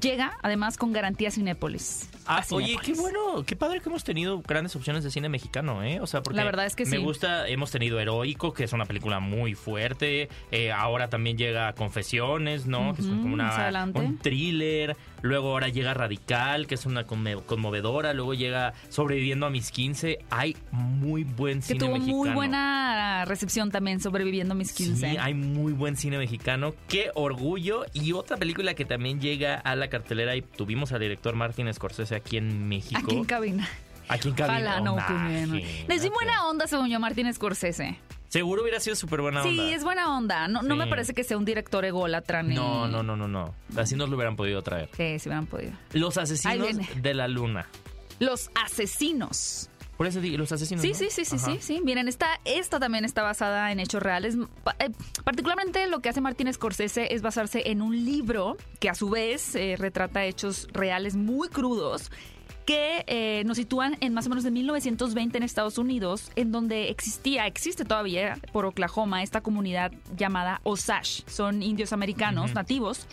[0.00, 2.08] llega además con garantía Cinépolis.
[2.28, 5.82] Ah, A oye, qué bueno, qué padre que hemos tenido grandes opciones de cine mexicano,
[5.82, 5.98] ¿eh?
[6.00, 7.02] O sea, porque La verdad es que me sí.
[7.02, 12.66] gusta, hemos tenido Heroico, que es una película muy fuerte, eh, ahora también llega Confesiones,
[12.66, 12.94] ¿no?
[12.94, 18.34] que es como una, un thriller, luego ahora llega Radical, que es una conmovedora, luego
[18.34, 22.16] llega Sobreviviendo a mis 15, hay muy buen Que cine tuvo mexicano.
[22.18, 25.10] muy buena recepción también sobreviviendo mis 15.
[25.10, 26.74] Sí, hay muy buen cine mexicano.
[26.88, 27.84] Qué orgullo.
[27.92, 32.17] Y otra película que también llega a la cartelera y tuvimos al director Martin Scorsese
[32.18, 33.00] aquí en México.
[33.02, 33.68] Aquí en cabina.
[34.08, 34.54] Aquí en cabina.
[34.58, 35.44] Ojalá, no, Nah, qué bien.
[35.48, 35.94] imagínate.
[35.94, 37.98] Es muy buena onda, según yo, Martín Scorsese.
[38.28, 39.50] Seguro hubiera sido súper buena onda.
[39.50, 40.48] Sí, es buena onda.
[40.48, 40.78] No, no Sí.
[40.78, 42.54] me parece que sea un director ególatra ni...
[42.54, 43.54] No, no, no, no, no.
[43.76, 44.90] Así nos lo hubieran podido traer.
[44.90, 45.72] Que si hubieran podido.
[45.94, 47.66] Los asesinos de la luna.
[48.18, 49.70] Los asesinos.
[49.98, 50.80] Por eso los asesinos.
[50.80, 50.94] Sí, ¿no?
[50.94, 51.80] sí, sí, sí, sí, sí.
[51.84, 54.36] Miren, esta, esta también está basada en hechos reales.
[54.78, 54.90] Eh,
[55.24, 59.56] particularmente lo que hace Martín Scorsese es basarse en un libro que a su vez
[59.56, 62.12] eh, retrata hechos reales muy crudos
[62.64, 66.90] que eh, nos sitúan en más o menos de 1920 en Estados Unidos, en donde
[66.90, 71.24] existía, existe todavía por Oklahoma esta comunidad llamada Osage.
[71.26, 73.08] Son indios americanos nativos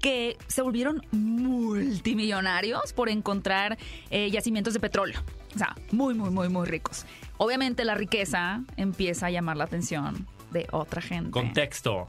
[0.00, 3.78] que se volvieron multimillonarios por encontrar
[4.10, 5.22] eh, yacimientos de petróleo.
[5.58, 7.04] O sea, muy, muy, muy, muy ricos.
[7.36, 11.32] Obviamente la riqueza empieza a llamar la atención de otra gente.
[11.32, 12.06] Contexto.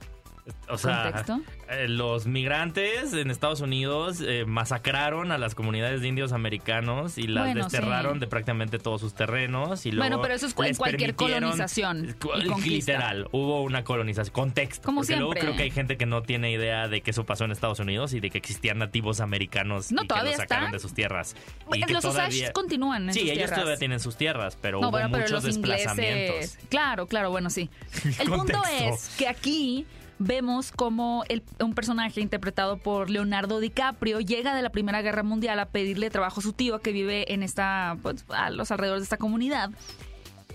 [0.69, 1.41] O sea, ¿Contexto?
[1.69, 7.27] eh, los migrantes en Estados Unidos eh, masacraron a las comunidades de indios americanos y
[7.27, 8.19] las Bueno, desterraron sí.
[8.19, 9.85] de prácticamente todos sus terrenos.
[9.85, 12.15] Y luego Bueno, pero eso es en cualquier colonización
[12.63, 12.69] y.
[12.69, 14.33] Literal, hubo una colonización.
[14.33, 14.85] Contexto.
[14.85, 15.41] Como porque luego siempre.
[15.47, 18.13] creo que hay gente que no tiene idea de que eso pasó en Estados Unidos
[18.13, 21.35] y de que existían nativos americanos No, y que los sacaron de sus tierras.
[21.73, 23.59] Y los todavía- continúan en Sí, sus ellos tierras.
[23.59, 26.35] todavía tienen sus tierras, pero No, hubo bueno, muchos desplazamientos.
[26.35, 26.59] ingleses.
[26.69, 27.69] Claro, claro, bueno, sí.
[28.19, 28.93] El punto Contexto.
[28.93, 29.85] es que aquí
[30.19, 35.59] vemos como el- un personaje interpretado por Leonardo DiCaprio llega de la Primera Guerra Mundial
[35.59, 39.05] a pedirle trabajo a su tío que vive en esta, pues, a los alrededores de
[39.05, 39.71] esta comunidad.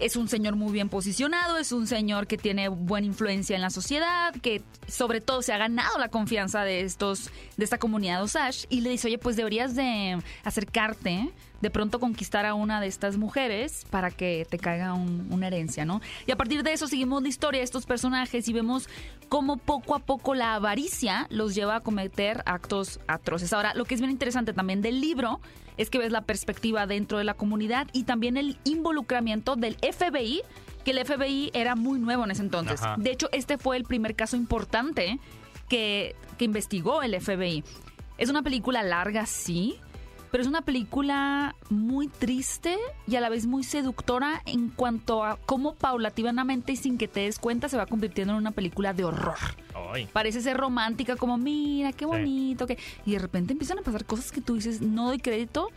[0.00, 3.70] Es un señor muy bien posicionado, es un señor que tiene buena influencia en la
[3.70, 8.66] sociedad, que sobre todo se ha ganado la confianza de estos, de esta comunidad Osage,
[8.70, 13.16] y le dice, oye, pues deberías de acercarte, de pronto conquistar a una de estas
[13.16, 16.00] mujeres para que te caiga un- una herencia, ¿no?
[16.26, 18.88] Y a partir de eso seguimos la historia de estos personajes y vemos
[19.28, 23.52] cómo poco a poco la avaricia los lleva a cometer actos atroces.
[23.52, 25.40] Ahora, lo que es bien interesante también del libro
[25.78, 30.42] es que ves la perspectiva dentro de la comunidad y también el involucramiento del FBI,
[30.84, 32.82] que el FBI era muy nuevo en ese entonces.
[32.82, 32.96] Ajá.
[32.98, 35.18] De hecho, este fue el primer caso importante
[35.68, 37.64] que, que investigó el FBI.
[38.18, 39.76] Es una película larga, sí,
[40.34, 45.38] pero es una película muy triste y a la vez muy seductora en cuanto a
[45.46, 49.04] cómo paulativamente y sin que te des cuenta se va convirtiendo en una película de
[49.04, 49.36] horror.
[49.92, 50.08] Ay.
[50.12, 54.32] Parece ser romántica, como mira, qué bonito, que y de repente empiezan a pasar cosas
[54.32, 55.68] que tú dices, no doy crédito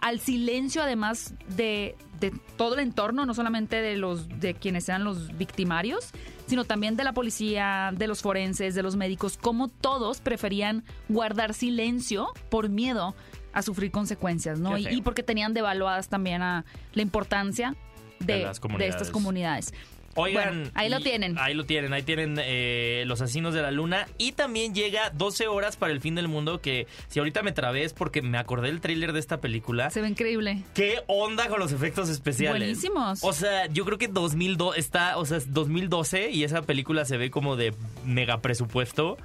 [0.00, 5.04] al silencio además de, de todo el entorno, no solamente de los de quienes sean
[5.04, 6.10] los victimarios,
[6.48, 11.54] sino también de la policía, de los forenses, de los médicos, como todos preferían guardar
[11.54, 13.14] silencio por miedo
[13.52, 14.78] a sufrir consecuencias, ¿no?
[14.78, 17.74] Y, porque tenían devaluadas también a la importancia
[18.18, 19.72] De estas comunidades.
[20.16, 21.38] Oigan, Bueno, ahí lo tienen.
[21.38, 24.08] Ahí lo tienen, ahí tienen eh, Los Asesinos de la Luna.
[24.18, 26.60] Y también llega 12 horas para el fin del mundo.
[26.60, 29.88] Que si ahorita me trabé es porque me acordé del tráiler de esta película.
[29.90, 30.64] Se ve increíble.
[30.74, 32.60] ¿Qué onda con los efectos especiales?
[32.60, 33.22] Buenísimos.
[33.22, 37.16] O sea, yo creo que 2002 está, o sea, es 2012 y esa película se
[37.16, 37.72] ve como de
[38.04, 39.16] mega presupuesto.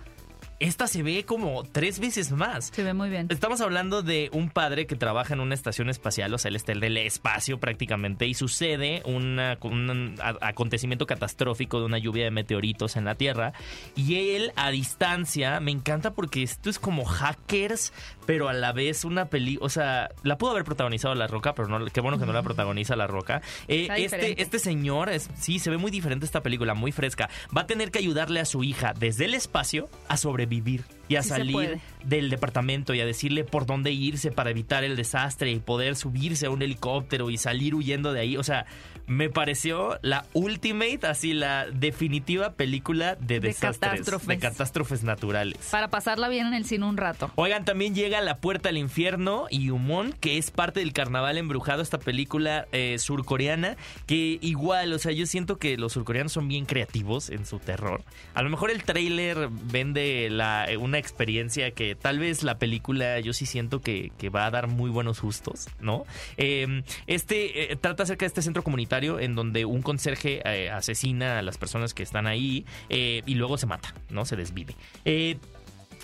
[0.60, 2.72] Esta se ve como tres veces más.
[2.74, 3.28] Se ve muy bien.
[3.30, 6.72] Estamos hablando de un padre que trabaja en una estación espacial, o sea, él está
[6.72, 13.04] el espacio prácticamente, y sucede una- un acontecimiento catastrófico de una lluvia de meteoritos en
[13.06, 13.52] la Tierra.
[13.96, 17.92] Y él, a distancia, me encanta porque esto es como hackers,
[18.26, 19.58] pero a la vez una peli.
[19.62, 22.44] O sea, la pudo haber protagonizado La Roca, pero no, qué bueno que no la
[22.44, 23.42] protagoniza La Roca.
[23.68, 27.30] Eh, este, este señor, es, sí, se ve muy diferente esta película, muy fresca.
[27.56, 31.24] Va a tener que ayudarle a su hija desde el espacio a sobrevivir y a
[31.24, 35.60] Sí salir del departamento y a decirle por dónde irse para evitar el desastre y
[35.60, 38.38] poder subirse a un helicóptero y salir huyendo de ahí.
[38.38, 38.66] O sea,
[39.08, 44.28] me pareció la ultimate, así la definitiva película de, De desastres, catástrofes.
[44.28, 45.58] de catástrofes naturales.
[45.72, 47.32] Para pasarla bien en el cine un rato.
[47.36, 51.82] Oigan, también llega La Puerta al Infierno y Humón, que es parte del Carnaval Embrujado,
[51.82, 56.66] esta película eh, surcoreana, que igual, o sea, yo siento que los surcoreanos son bien
[56.66, 58.02] creativos en su terror.
[58.34, 63.34] A lo mejor el tráiler vende la, eh, experiencia que tal vez la película yo
[63.34, 66.06] sí siento que, va a dar muy buenos justos, ¿no?
[66.38, 71.40] Eh, este eh, trata acerca de este centro comunitario en donde un conserje eh, asesina
[71.40, 74.26] a las personas que están ahí eh, y luego se mata, ¿no?
[74.26, 74.76] Se desvive.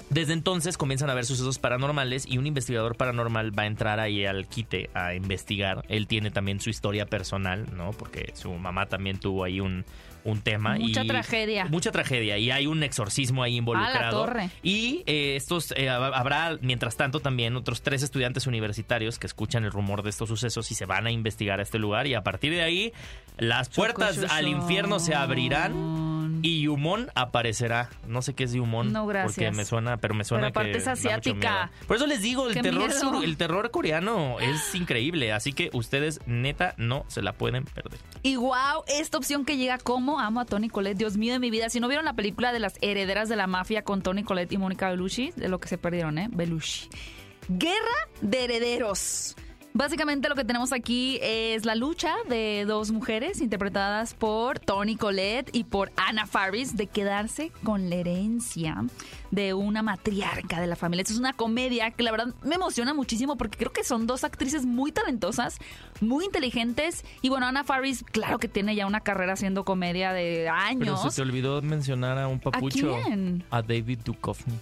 [0.09, 4.25] Desde entonces comienzan a haber sucesos paranormales y un investigador paranormal va a entrar ahí
[4.25, 5.85] al quite a investigar.
[5.87, 7.91] Él tiene también su historia personal, ¿no?
[7.91, 9.85] Porque su mamá también tuvo ahí un,
[10.23, 10.75] un tema.
[10.75, 11.65] Mucha y- tragedia.
[11.65, 14.25] Mucha tragedia y hay un exorcismo ahí involucrado.
[14.25, 14.49] torre.
[14.63, 19.63] Y eh, estos eh, hab- habrá, mientras tanto, también otros tres estudiantes universitarios que escuchan
[19.65, 22.07] el rumor de estos sucesos y se van a investigar a este lugar.
[22.07, 22.93] Y a partir de ahí,
[23.37, 26.39] las puertas al infierno se abrirán.
[26.43, 27.89] Y Yumon aparecerá.
[28.07, 28.91] No sé qué es Yumon.
[28.91, 29.35] No, gracias.
[29.35, 31.69] Porque me suena, pero me suena Pero aparte que es asiática.
[31.85, 35.33] Por eso les digo, el ¡Qué terror, sur- el terror coreano es increíble.
[35.33, 37.99] Así que ustedes, neta, no se la pueden perder.
[38.23, 41.49] Y wow, esta opción que llega como amo a Tony Colette, Dios mío de mi
[41.49, 41.69] vida.
[41.69, 44.57] Si no vieron la película de las herederas de la mafia con Tony Colette y
[44.57, 46.29] Mónica Bellucci, de lo que se perdieron, ¿eh?
[46.31, 46.89] Bellucci.
[47.49, 49.35] Guerra de herederos.
[49.73, 55.49] Básicamente lo que tenemos aquí es la lucha de dos mujeres interpretadas por Tony Collette
[55.53, 58.83] y por Anna Faris de quedarse con la herencia
[59.31, 61.03] de una matriarca de la familia.
[61.03, 64.25] Esto es una comedia que la verdad me emociona muchísimo porque creo que son dos
[64.25, 65.57] actrices muy talentosas,
[66.01, 70.47] muy inteligentes y bueno, Anna Faris claro que tiene ya una carrera haciendo comedia de
[70.47, 71.01] Pero años.
[71.01, 72.93] se te olvidó mencionar a un papucho.
[73.05, 73.45] quién?
[73.49, 74.53] A David Duchovny.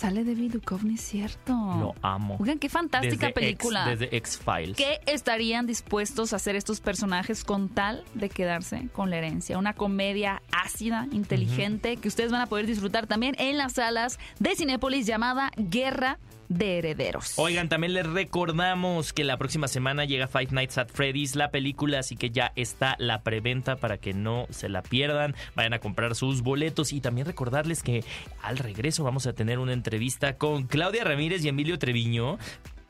[0.00, 1.52] Sale David Duchovny, cierto.
[1.52, 2.38] Lo amo.
[2.40, 3.84] Oigan, qué fantástica Desde película.
[3.84, 4.74] Desde X-Files.
[4.78, 9.58] ¿Qué estarían dispuestos a hacer estos personajes con tal de quedarse con la herencia?
[9.58, 14.56] Una comedia ácida, inteligente, que ustedes van a poder disfrutar también en las salas de
[14.56, 16.18] Cinépolis llamada Guerra
[16.50, 17.34] de Herederos.
[17.36, 22.00] Oigan, también les recordamos que la próxima semana llega Five Nights at Freddy's, la película,
[22.00, 25.36] así que ya está la preventa para que no se la pierdan.
[25.54, 28.04] Vayan a comprar sus boletos y también recordarles que
[28.42, 32.36] al regreso vamos a tener una entrevista con Claudia Ramírez y Emilio Treviño,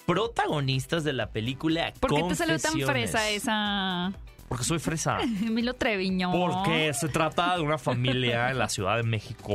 [0.06, 4.12] protagonistas de la película ¿Por qué te salió tan fresa esa
[4.50, 5.20] Porque soy fresa.
[5.46, 6.32] Emilio Treviño?
[6.32, 9.54] Porque se trata de una familia en la Ciudad de México.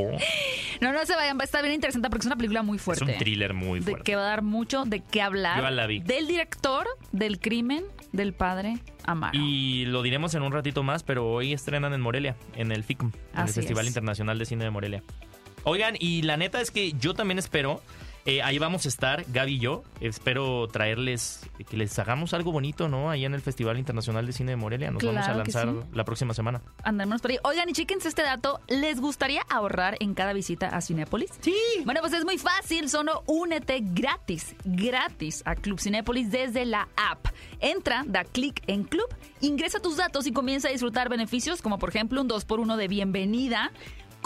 [0.80, 2.82] No, no se vayan, va a estar bien interesante porque es una película muy Es
[2.82, 3.04] fuerte.
[3.04, 4.04] un thriller muy de fuerte.
[4.04, 5.60] que va a dar mucho de qué hablar.
[5.62, 6.00] Yo la vi.
[6.00, 9.38] Del director del crimen del padre Amaro.
[9.38, 13.12] Y lo diremos en un ratito más, pero hoy estrenan en Morelia, en el FICM,
[13.34, 13.90] en el Festival es.
[13.90, 15.02] Internacional de Cine de Morelia.
[15.64, 17.82] Oigan, y la neta es que yo también espero,
[18.26, 22.88] eh, ahí vamos a estar, Gaby y yo, espero traerles, que les hagamos algo bonito,
[22.88, 23.10] ¿no?
[23.10, 24.90] Ahí en el Festival Internacional de Cine de Morelia.
[24.90, 25.76] Nos vamos a lanzar sí.
[25.92, 26.60] la próxima semana.
[26.82, 27.38] Andémonos por ahí.
[27.44, 28.60] Oigan, y chéquense este dato.
[28.68, 31.30] ¿Les gustaría ahorrar en cada visita a Cinépolis?
[31.40, 31.56] Sí.
[31.84, 32.90] Bueno, pues es muy fácil.
[32.90, 37.26] Solo únete gratis, gratis a Club Cinépolis desde la app.
[37.60, 39.08] Entra, da clic en Club,
[39.40, 43.72] ingresa tus datos y comienza a disfrutar beneficios como por ejemplo un 2x1 de bienvenida.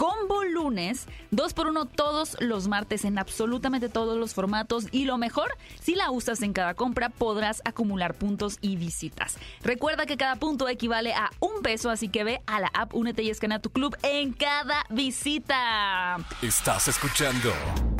[0.01, 5.93] Combo lunes, 2x1 todos los martes en absolutamente todos los formatos y lo mejor, si
[5.93, 9.37] la usas en cada compra podrás acumular puntos y visitas.
[9.61, 13.21] Recuerda que cada punto equivale a un peso, así que ve a la app, únete
[13.21, 16.17] y escanea tu club en cada visita.
[16.41, 17.53] Estás escuchando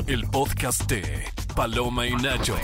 [0.08, 2.56] el podcast de Paloma y Nacho.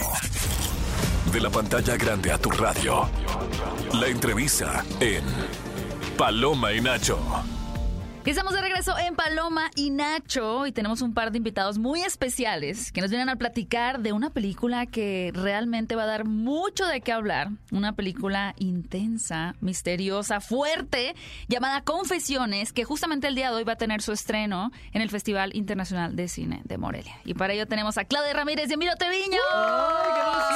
[1.32, 3.08] De la pantalla grande a tu radio.
[4.00, 5.22] La entrevista en
[6.16, 7.20] Paloma y Nacho.
[8.28, 12.92] Estamos de regreso en Paloma y Nacho y tenemos un par de invitados muy especiales
[12.92, 17.00] que nos vienen a platicar de una película que realmente va a dar mucho de
[17.00, 17.48] qué hablar.
[17.72, 21.14] Una película intensa, misteriosa, fuerte,
[21.48, 25.08] llamada Confesiones, que justamente el día de hoy va a tener su estreno en el
[25.08, 27.16] Festival Internacional de Cine de Morelia.
[27.24, 29.38] Y para ello tenemos a Claudia Ramírez y Emilio Teviño.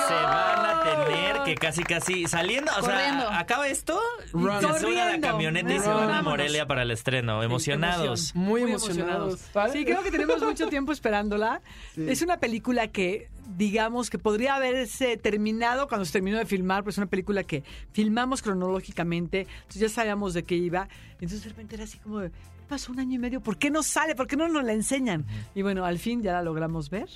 [0.08, 2.70] Se van a tener que casi, casi saliendo.
[2.70, 3.28] O Corriendo.
[3.28, 3.98] sea, acaba esto,
[4.34, 4.60] Run.
[4.60, 6.20] se suben a la camioneta y se van a.
[6.20, 7.42] Morelia para el estreno.
[7.68, 8.34] Emocionados.
[8.34, 9.40] Muy emocionados.
[9.72, 11.60] Sí, creo que tenemos mucho tiempo esperándola.
[11.96, 16.94] Es una película que, digamos, que podría haberse terminado cuando se terminó de filmar, pues
[16.94, 20.88] es una película que filmamos cronológicamente, entonces ya sabíamos de qué iba.
[21.14, 22.30] Entonces de repente era así como, de,
[22.68, 24.14] pasó un año y medio, ¿por qué no sale?
[24.14, 25.26] ¿Por qué no nos la enseñan?
[25.54, 27.08] Y bueno, al fin ya la logramos ver,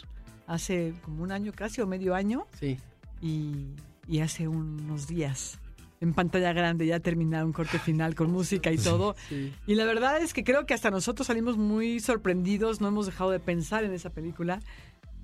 [0.46, 2.78] hace como un año casi o medio año, Sí.
[3.22, 3.68] y,
[4.06, 5.58] y hace unos días.
[6.00, 9.16] En pantalla grande ya terminaron un corte final con música y todo.
[9.28, 9.52] Sí.
[9.66, 13.30] Y la verdad es que creo que hasta nosotros salimos muy sorprendidos, no hemos dejado
[13.30, 14.60] de pensar en esa película.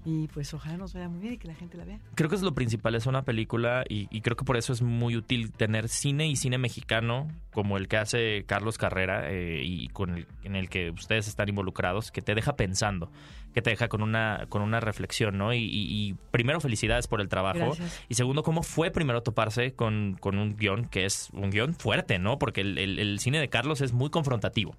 [0.04, 2.00] Y pues ojalá nos vaya muy bien y que la gente la vea.
[2.16, 4.82] Creo que es lo principal, es una película y, y creo que por eso es
[4.82, 9.88] muy útil tener cine y cine mexicano como el que hace Carlos Carrera eh, y
[9.88, 13.12] con el, en el que ustedes están involucrados, que te deja pensando,
[13.52, 15.52] que te deja con una, con una reflexión, ¿no?
[15.54, 17.58] Y, primero, felicidades por el trabajo.
[17.58, 18.00] Gracias.
[18.08, 22.18] Y segundo, ¿cómo fue primero toparse con, con un guion que es un guion fuerte,
[22.18, 22.38] ¿no?
[22.38, 24.74] Porque el, el- el cine de Carlos es muy confrontativo.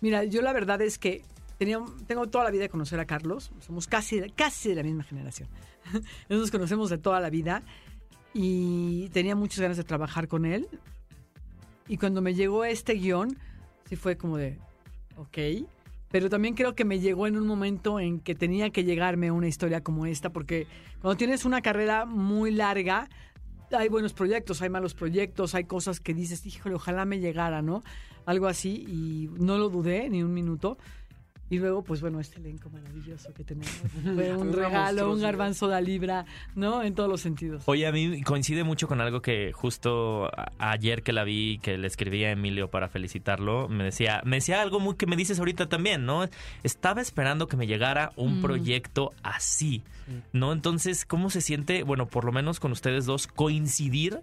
[0.00, 1.22] Mira, yo la verdad es que
[1.58, 3.52] tenía, tengo toda la vida de conocer a Carlos.
[3.60, 5.48] Somos casi, casi de la misma generación.
[6.28, 7.62] Nos conocemos de toda la vida.
[8.32, 10.68] Y tenía muchas ganas de trabajar con él.
[11.88, 13.36] Y cuando me llegó este guion,
[13.88, 14.58] sí fue como de,
[15.16, 15.66] ok.
[16.10, 19.46] Pero también creo que me llegó en un momento en que tenía que llegarme una
[19.46, 20.66] historia como esta, porque
[21.00, 23.08] cuando tienes una carrera muy larga,
[23.70, 27.82] hay buenos proyectos, hay malos proyectos, hay cosas que dices, híjole, ojalá me llegara, ¿no?
[28.26, 30.78] Algo así, y no lo dudé ni un minuto.
[31.50, 33.68] Y luego, pues bueno, este elenco maravilloso que tenemos.
[34.14, 36.82] Fue un regalo, un garbanzo de libra, ¿no?
[36.84, 37.64] En todos los sentidos.
[37.66, 41.88] Oye, a mí coincide mucho con algo que justo ayer que la vi, que le
[41.88, 45.68] escribí a Emilio para felicitarlo, me decía, me decía algo muy que me dices ahorita
[45.68, 46.28] también, ¿no?
[46.62, 48.42] Estaba esperando que me llegara un Mm.
[48.42, 49.82] proyecto así,
[50.32, 50.52] ¿no?
[50.52, 54.20] Entonces, ¿cómo se siente, bueno, por lo menos con ustedes dos, coincidir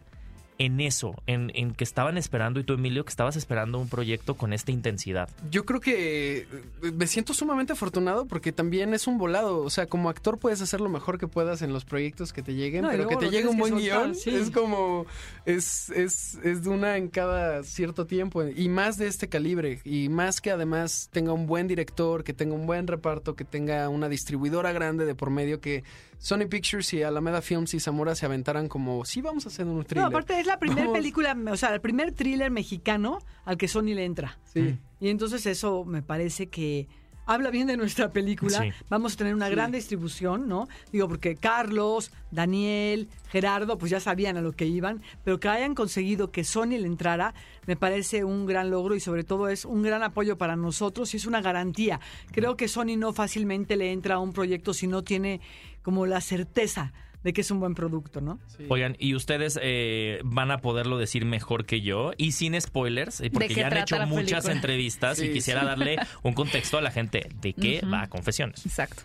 [0.60, 4.36] en eso, en, en que estaban esperando, y tú, Emilio, que estabas esperando un proyecto
[4.36, 5.30] con esta intensidad?
[5.52, 6.48] Yo creo que eh,
[6.94, 9.60] me siento sumamente afortunado porque también es un volado.
[9.60, 12.56] O sea, como actor puedes hacer lo mejor que puedas en los proyectos que te
[12.56, 14.32] lleguen, No, pero que te llegue un buen guion sí.
[14.32, 15.06] es como.
[15.46, 18.44] Es, es, es de una en cada cierto tiempo.
[18.46, 19.80] Y más de este calibre.
[19.84, 23.88] Y más que además tenga un buen director, que tenga un buen reparto, que tenga
[23.90, 25.84] una distribuidora grande de por medio, que
[26.20, 29.06] Sony Pictures y Alameda Films y Zamora se aventaran como.
[29.06, 30.06] Sí, vamos a hacer un No, thriller.
[30.08, 34.06] aparte es la primera película, o sea, el primer thriller mexicano al que Sony le
[34.06, 34.40] entra.
[34.46, 34.78] Sí.
[35.00, 36.88] Y entonces eso me parece que
[37.28, 38.62] habla bien de nuestra película.
[38.62, 38.72] Sí.
[38.90, 40.68] Vamos a tener una gran distribución, ¿no?
[40.92, 45.76] Digo, porque Carlos, Daniel, Gerardo, pues ya sabían a lo que iban, pero que hayan
[45.76, 47.36] conseguido que Sony le entrara,
[47.68, 51.18] me parece un gran logro y sobre todo es un gran apoyo para nosotros y
[51.18, 52.00] es una garantía.
[52.32, 55.42] Creo que Sony no fácilmente le entra a un proyecto si no tiene
[55.84, 56.94] como la certeza
[57.28, 58.40] de que es un buen producto, ¿no?
[58.48, 58.64] Sí.
[58.70, 63.30] Oigan, y ustedes eh, van a poderlo decir mejor que yo y sin spoilers, eh,
[63.30, 64.54] porque ya han hecho muchas película?
[64.54, 65.66] entrevistas y quisiera sí.
[65.66, 68.66] darle un contexto a la gente de qué va a Confesiones.
[68.66, 69.04] Exacto.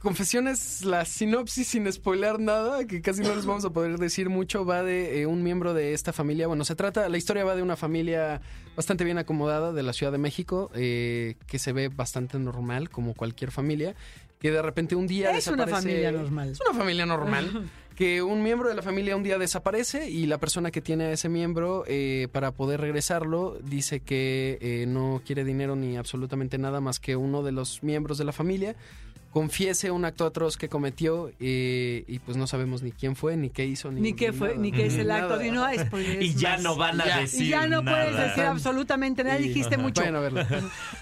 [0.00, 4.66] Confesiones, la sinopsis sin spoiler nada, que casi no les vamos a poder decir mucho,
[4.66, 6.48] va de eh, un miembro de esta familia.
[6.48, 8.42] Bueno, se trata, la historia va de una familia
[8.76, 13.14] bastante bien acomodada de la Ciudad de México, eh, que se ve bastante normal, como
[13.14, 13.94] cualquier familia,
[14.44, 16.48] que de repente un día Es una desaparece- familia normal.
[16.50, 17.70] Es una familia normal.
[17.94, 21.12] Que un miembro de la familia un día desaparece y la persona que tiene a
[21.12, 26.80] ese miembro, eh, para poder regresarlo, dice que eh, no quiere dinero ni absolutamente nada
[26.82, 28.74] más que uno de los miembros de la familia
[29.30, 33.48] confiese un acto atroz que cometió eh, y pues no sabemos ni quién fue, ni
[33.50, 34.60] qué hizo, ni, Ni qué fue, nada.
[34.60, 36.62] ni qué es el acto, y no hay spoilers Y ya más.
[36.62, 37.18] no van a Ya.
[37.20, 40.02] decir Y ya no puedes decir absolutamente nada, Y- dijiste mucho.
[40.02, 40.48] Vayan a verla.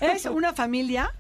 [0.00, 1.10] Es una familia,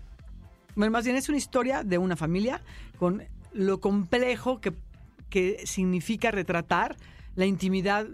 [0.74, 2.62] bueno, más bien es una historia de una familia
[2.98, 4.72] con lo complejo que,
[5.28, 6.96] que significa retratar
[7.36, 8.06] la intimidad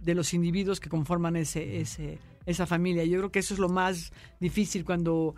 [0.00, 3.04] de los individuos que conforman ese, ese, esa familia.
[3.04, 5.34] Yo creo que eso es lo más difícil cuando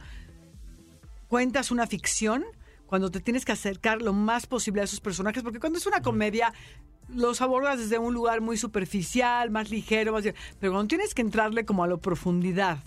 [1.29, 2.45] cuentas una ficción,
[2.87, 6.03] cuando te tienes que acercar lo más posible a esos personajes, porque cuando es una
[6.03, 6.53] comedia
[7.09, 10.25] los abordas desde un lugar muy superficial, más ligero, más...
[10.59, 12.83] pero cuando tienes que entrarle como a la profundidad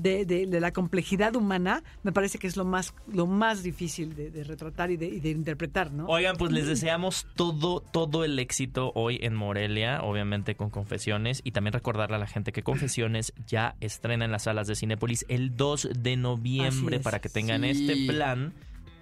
[0.00, 4.14] de, de- de la complejidad humana, me parece que es lo más, lo más difícil
[4.14, 6.06] de, de retratar y de, y de interpretar, ¿no?
[6.06, 11.50] Oigan, pues les deseamos todo, todo el éxito hoy en Morelia, obviamente con Confesiones, y
[11.50, 15.56] también recordarle a la gente que Confesiones ya estrena en las salas de Cinépolis el
[15.56, 17.70] 2 de noviembre para que tengan Sí.
[17.70, 18.52] este plan,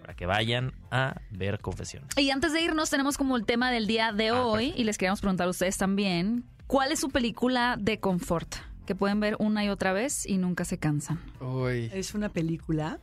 [0.00, 2.08] para que vayan a ver Confesiones.
[2.16, 4.98] Y antes de irnos, tenemos como el tema del día de Ah, hoy, y les
[4.98, 8.54] queríamos preguntar a ustedes también, ¿cuál es su película de confort?
[8.86, 11.20] Que pueden ver una y otra vez y nunca se cansan.
[11.40, 11.90] Uy.
[11.92, 12.98] Es una película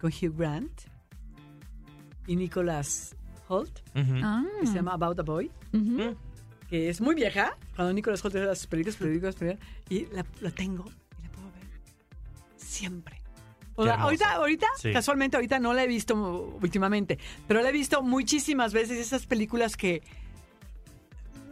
[0.00, 0.82] con Hugh Grant
[2.26, 3.16] y Nicholas
[3.48, 4.14] Holt, Ujú.
[4.22, 4.44] Ah.
[4.60, 5.50] que se llama About a Boy.
[5.72, 6.16] Ujú.
[6.70, 10.50] que es muy vieja, cuando Nicolas Holt era sus películas, películas, películas, y la, la
[10.50, 10.84] tengo
[11.18, 11.62] y la puedo ver
[12.56, 13.20] siempre.
[13.76, 14.92] O sea, ahorita, ahorita, Sí.
[14.92, 16.14] casualmente, ahorita no la he visto
[16.62, 20.02] últimamente, pero la he visto muchísimas veces, esas películas que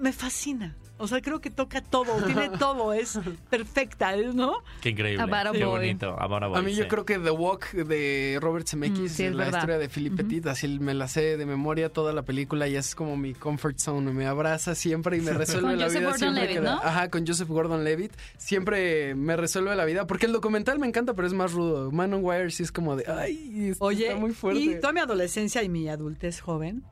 [0.00, 0.76] me fascina.
[1.02, 3.18] O sea, creo que toca todo, tiene todo, es
[3.50, 4.62] perfecta, ¿no?
[4.80, 5.22] Qué increíble.
[5.22, 5.78] About a Qué Boy.
[5.80, 6.16] bonito.
[6.20, 9.24] About a Boy, A mí yo creo que The Walk de Robert Mm, Zemeckis, sí,
[9.24, 9.58] es la verdad.
[9.58, 12.94] historia de Philippe Petit, así me la sé de memoria toda la película y es
[12.94, 16.48] como mi comfort zone, me abraza siempre y me resuelve Con la Joseph vida siempre
[16.48, 16.80] que da- ¿no?
[16.82, 21.26] Ajá, con Joseph Gordon-Levitt, siempre me resuelve la vida porque el documental me encanta, pero
[21.26, 21.90] es más rudo.
[21.90, 24.60] Man on Wire sí es como de, ay, esto Oye, está muy fuerte.
[24.60, 26.84] y toda mi adolescencia y mi adultez joven,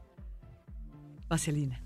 [1.28, 1.80] Vaselina.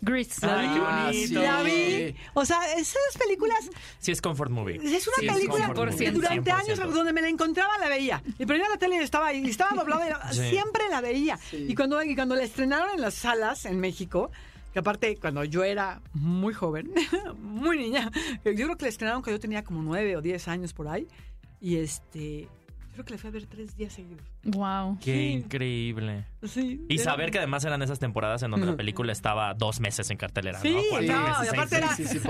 [0.00, 0.46] Grease.
[0.46, 1.26] La vi, Ah, sí.
[1.34, 2.14] La vi.
[2.34, 3.68] O sea, esas películas
[3.98, 4.76] Sí, es comfort movie.
[4.76, 6.52] Es una Sí, película que durante 100%.
[6.52, 8.22] años donde me la encontraba la veía.
[8.38, 10.50] Y prendía la tele y estaba ahí, y estaba doblada y la- Sí.
[10.50, 11.36] siempre la veía.
[11.50, 11.66] Sí.
[11.68, 14.30] Y cuando y cuando la estrenaron en las salas en México,
[14.72, 16.92] que aparte cuando yo era muy joven,
[17.38, 18.10] muy niña,
[18.44, 21.08] yo creo que la estrenaron cuando yo tenía como nueve o diez años por ahí.
[21.60, 22.48] Y este,
[22.98, 24.24] creo que la fui a ver tres días seguidos.
[24.44, 24.98] Wow.
[25.00, 25.28] Qué Sí.
[25.34, 26.24] increíble.
[26.42, 26.84] Sí.
[26.88, 30.10] Y era- saber que además eran esas temporadas en donde la película estaba dos meses
[30.10, 30.98] en cartelera, Sí, ¿no?
[31.00, 31.08] No, y
[31.48, 32.24] aparte era, a veces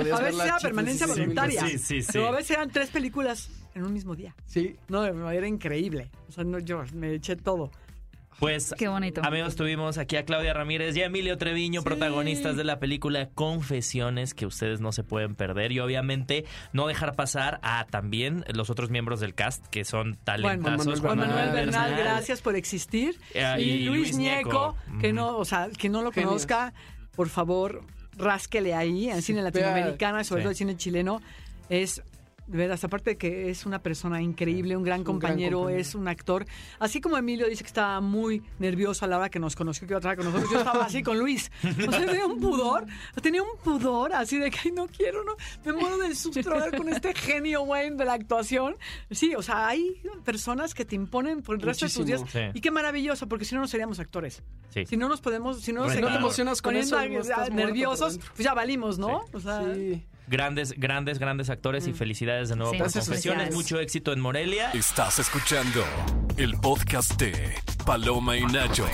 [0.44, 1.66] era permanencia voluntaria.
[1.66, 2.08] sí, sí, sí.
[2.12, 4.34] Pero a veces eran tres películas en un mismo día.
[4.44, 4.76] Sí.
[4.88, 6.10] No, era increíble.
[6.28, 7.70] O sea, no, yo me eché todo.
[8.38, 9.20] Pues, Qué bonito.
[9.24, 11.84] amigos, tuvimos aquí a Claudia Ramírez y a Emilio Treviño, Sí.
[11.84, 15.72] protagonistas de la película Confesiones, que ustedes no se pueden perder.
[15.72, 21.00] Y obviamente no dejar pasar a también los otros miembros del cast, que son talentazos.
[21.00, 21.98] Juan Juan Manuel Bernal, Bernal.
[21.98, 23.18] gracias por existir.
[23.34, 25.00] Eh, y, y Luis Luis Ñeco, Ñeco.
[25.00, 26.72] que no, o sea, que no lo conozca,
[27.16, 27.82] por favor,
[28.16, 30.44] rásquele ahí, en cine latinoamericano y sobre Sí.
[30.44, 31.20] todo el cine chileno.
[31.70, 32.02] Es,
[32.48, 35.94] veras, aparte de que es una persona increíble, un gran, Es un gran compañero, es
[35.94, 36.46] un actor.
[36.78, 39.92] Así como Emilio dice que estaba muy nervioso a la hora que nos conoció, que
[39.92, 41.50] iba a trabajar con nosotros, yo estaba así con Luis.
[41.86, 42.86] O sea, tenía un pudor,
[43.22, 46.40] tenía un pudor así de que "Ay, no quiero, no, me muero del susto
[46.76, 48.76] con este genio, güey, de la actuación.
[49.10, 52.20] Sí, o sea, hay personas que te imponen por el resto de tus días.
[52.20, 52.52] Muchísimo.
[52.52, 52.58] Sí.
[52.58, 54.42] Y qué maravilloso, porque si no, no seríamos actores.
[54.70, 54.86] Sí.
[54.86, 57.06] Si no nos podemos, si no nos no te emocionas con eso, a-
[57.50, 59.24] nerviosos, pues ya valimos, ¿no?
[59.32, 60.04] O sea, Sí.
[60.28, 63.54] Grandes, grandes, grandes actores y felicidades de nuevo Sí, por Confesiones.
[63.54, 64.70] Mucho éxito en Morelia.
[64.72, 65.84] Estás escuchando
[66.36, 67.54] el podcast de
[67.86, 68.86] Paloma y Nacho.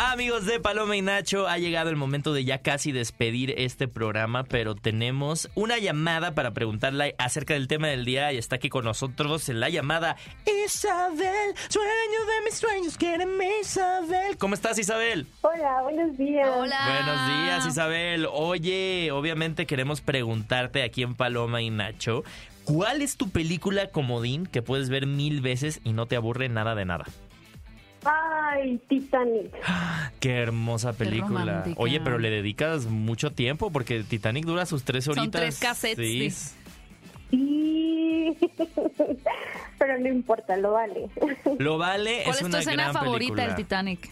[0.00, 4.44] Amigos de Paloma y Nacho, ha llegado el momento de ya casi despedir este programa,
[4.44, 8.84] pero tenemos una llamada para preguntarle acerca del tema del día y está aquí con
[8.84, 10.16] nosotros en la llamada
[10.64, 14.38] Isabel, sueño de mis sueños, quéreme Isabel.
[14.38, 15.26] ¿Cómo estás Isabel?
[15.40, 16.48] Hola, buenos días.
[16.48, 16.78] Hola.
[16.86, 18.28] Buenos días Isabel.
[18.30, 22.22] Oye, obviamente queremos preguntarte aquí en Paloma y Nacho,
[22.62, 26.76] ¿cuál es tu película comodín que puedes ver mil veces y no te aburre nada
[26.76, 27.06] de nada?
[28.10, 29.52] Ay, Titanic.
[30.20, 31.64] Qué hermosa película.
[31.76, 35.40] Oye, pero le dedicas mucho tiempo porque Titanic dura sus tres Son horitas.
[35.40, 36.30] tres cassettes, Sí.
[36.30, 36.54] sí.
[37.30, 38.38] Sí.
[39.78, 41.08] Pero no importa, lo vale.
[41.58, 44.08] Lo vale, ¿Cuál es es, tu una escena favorita del Titanic?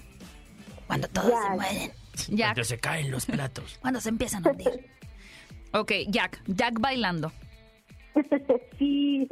[0.87, 1.43] Cuando todos Jack.
[1.43, 1.91] se mueren.
[2.29, 2.39] Jack.
[2.55, 3.79] Cuando se caen los platos.
[3.81, 4.87] Cuando se empiezan a hundir.
[5.73, 6.43] Ok, Jack.
[6.47, 7.33] Jack bailando.
[8.79, 9.27] Sí.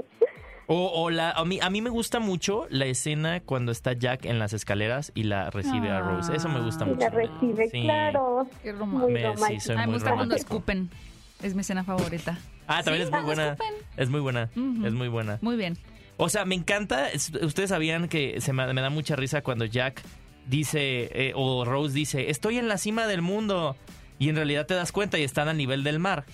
[0.66, 4.24] O, o la, a, mí, a mí me gusta mucho la escena cuando está Jack
[4.24, 6.34] en las escaleras y la recibe a Rose.
[6.34, 6.88] Eso me gusta Ah.
[6.88, 7.00] Y mucho.
[7.00, 7.82] la recibe, Sí.
[7.82, 8.48] claro.
[8.62, 9.08] Qué Muy romántico.
[9.12, 9.60] Me- sí, romántico.
[9.60, 10.90] soy A mí me muy gusta cuando escupen.
[11.42, 12.38] Es mi escena favorita.
[12.66, 13.56] Ah, también Sí, es muy buena.
[13.98, 14.42] Es muy buena.
[14.86, 15.38] Es muy buena.
[15.42, 15.76] Muy bien.
[16.16, 17.10] O sea, me encanta.
[17.10, 20.00] es- Ustedes sabían que se me, me da mucha risa cuando Jack
[20.46, 23.76] dice, eh, o Rose dice, estoy en la cima del mundo.
[24.18, 26.24] Y en realidad te das cuenta y están a nivel del mar.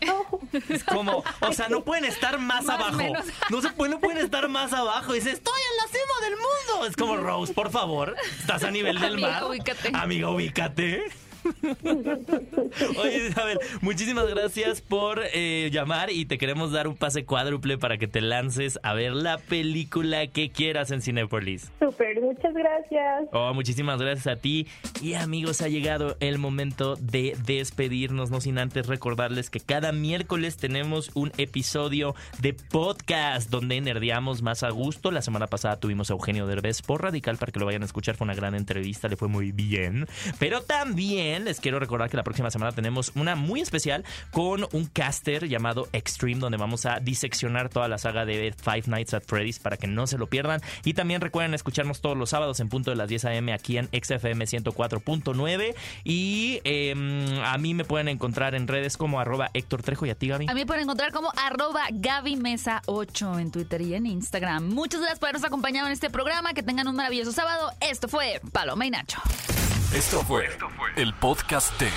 [0.68, 2.96] Es como, o sea, no pueden estar más, Más abajo.
[2.96, 3.26] menos.
[3.50, 5.12] No se pueden, no pueden estar más abajo.
[5.12, 6.86] Dice, estoy en la cima del mundo.
[6.86, 9.44] Es como, Rose, por favor, estás a nivel del Amiga, mar.
[9.44, 9.90] ubícate.
[9.94, 11.04] Amiga, ubícate.
[12.98, 17.98] Oye, Isabel, muchísimas gracias por eh, llamar y te queremos dar un pase cuádruple para
[17.98, 21.70] que te lances a ver la película que quieras en Cinepolis.
[21.78, 23.28] Súper, muchas gracias.
[23.32, 24.66] Oh, muchísimas gracias a ti.
[25.02, 30.56] Y amigos, ha llegado el momento de despedirnos, no sin antes recordarles que cada miércoles
[30.56, 35.10] tenemos un episodio de podcast donde nerdeamos más a gusto.
[35.10, 38.16] La semana pasada tuvimos a Eugenio Derbez por Radical para que lo vayan a escuchar.
[38.16, 40.06] Fue una gran entrevista, le fue muy bien.
[40.38, 44.86] Pero también les quiero recordar que la próxima semana tenemos una muy especial con un
[44.86, 49.58] caster llamado Extreme, donde vamos a diseccionar toda la saga de Five Nights at Freddy's
[49.58, 50.60] para que no se lo pierdan.
[50.84, 53.52] Y también recuerden escucharnos todos los sábados en punto de las 10 a.m.
[53.52, 55.74] aquí en XFM 104.9.
[56.04, 60.14] Y eh, a mí me pueden encontrar en redes como arroba Héctor Trejo y a
[60.14, 60.46] ti, Gaby.
[60.48, 64.68] A mí me pueden encontrar como arroba Gaby Mesa 8 en Twitter y en Instagram.
[64.68, 66.54] Muchas gracias por habernos acompañado en este programa.
[66.54, 67.72] Que tengan un maravilloso sábado.
[67.80, 69.20] Esto fue Paloma y Nacho.
[69.94, 70.46] Esto fue
[70.96, 71.90] el podcast de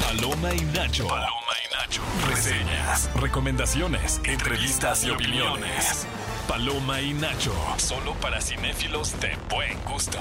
[0.00, 1.06] Paloma y Nacho.
[1.06, 2.00] Paloma y Nacho.
[2.26, 6.06] Reseñas, recomendaciones, entrevistas y opiniones.
[6.48, 7.52] Paloma y Nacho.
[7.76, 10.16] Solo para cinéfilos de buen gusto.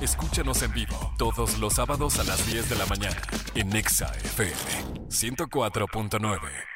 [0.00, 3.20] Escúchanos en vivo todos los sábados a las 10 de la mañana
[3.56, 6.73] en Nexa FM 104.9.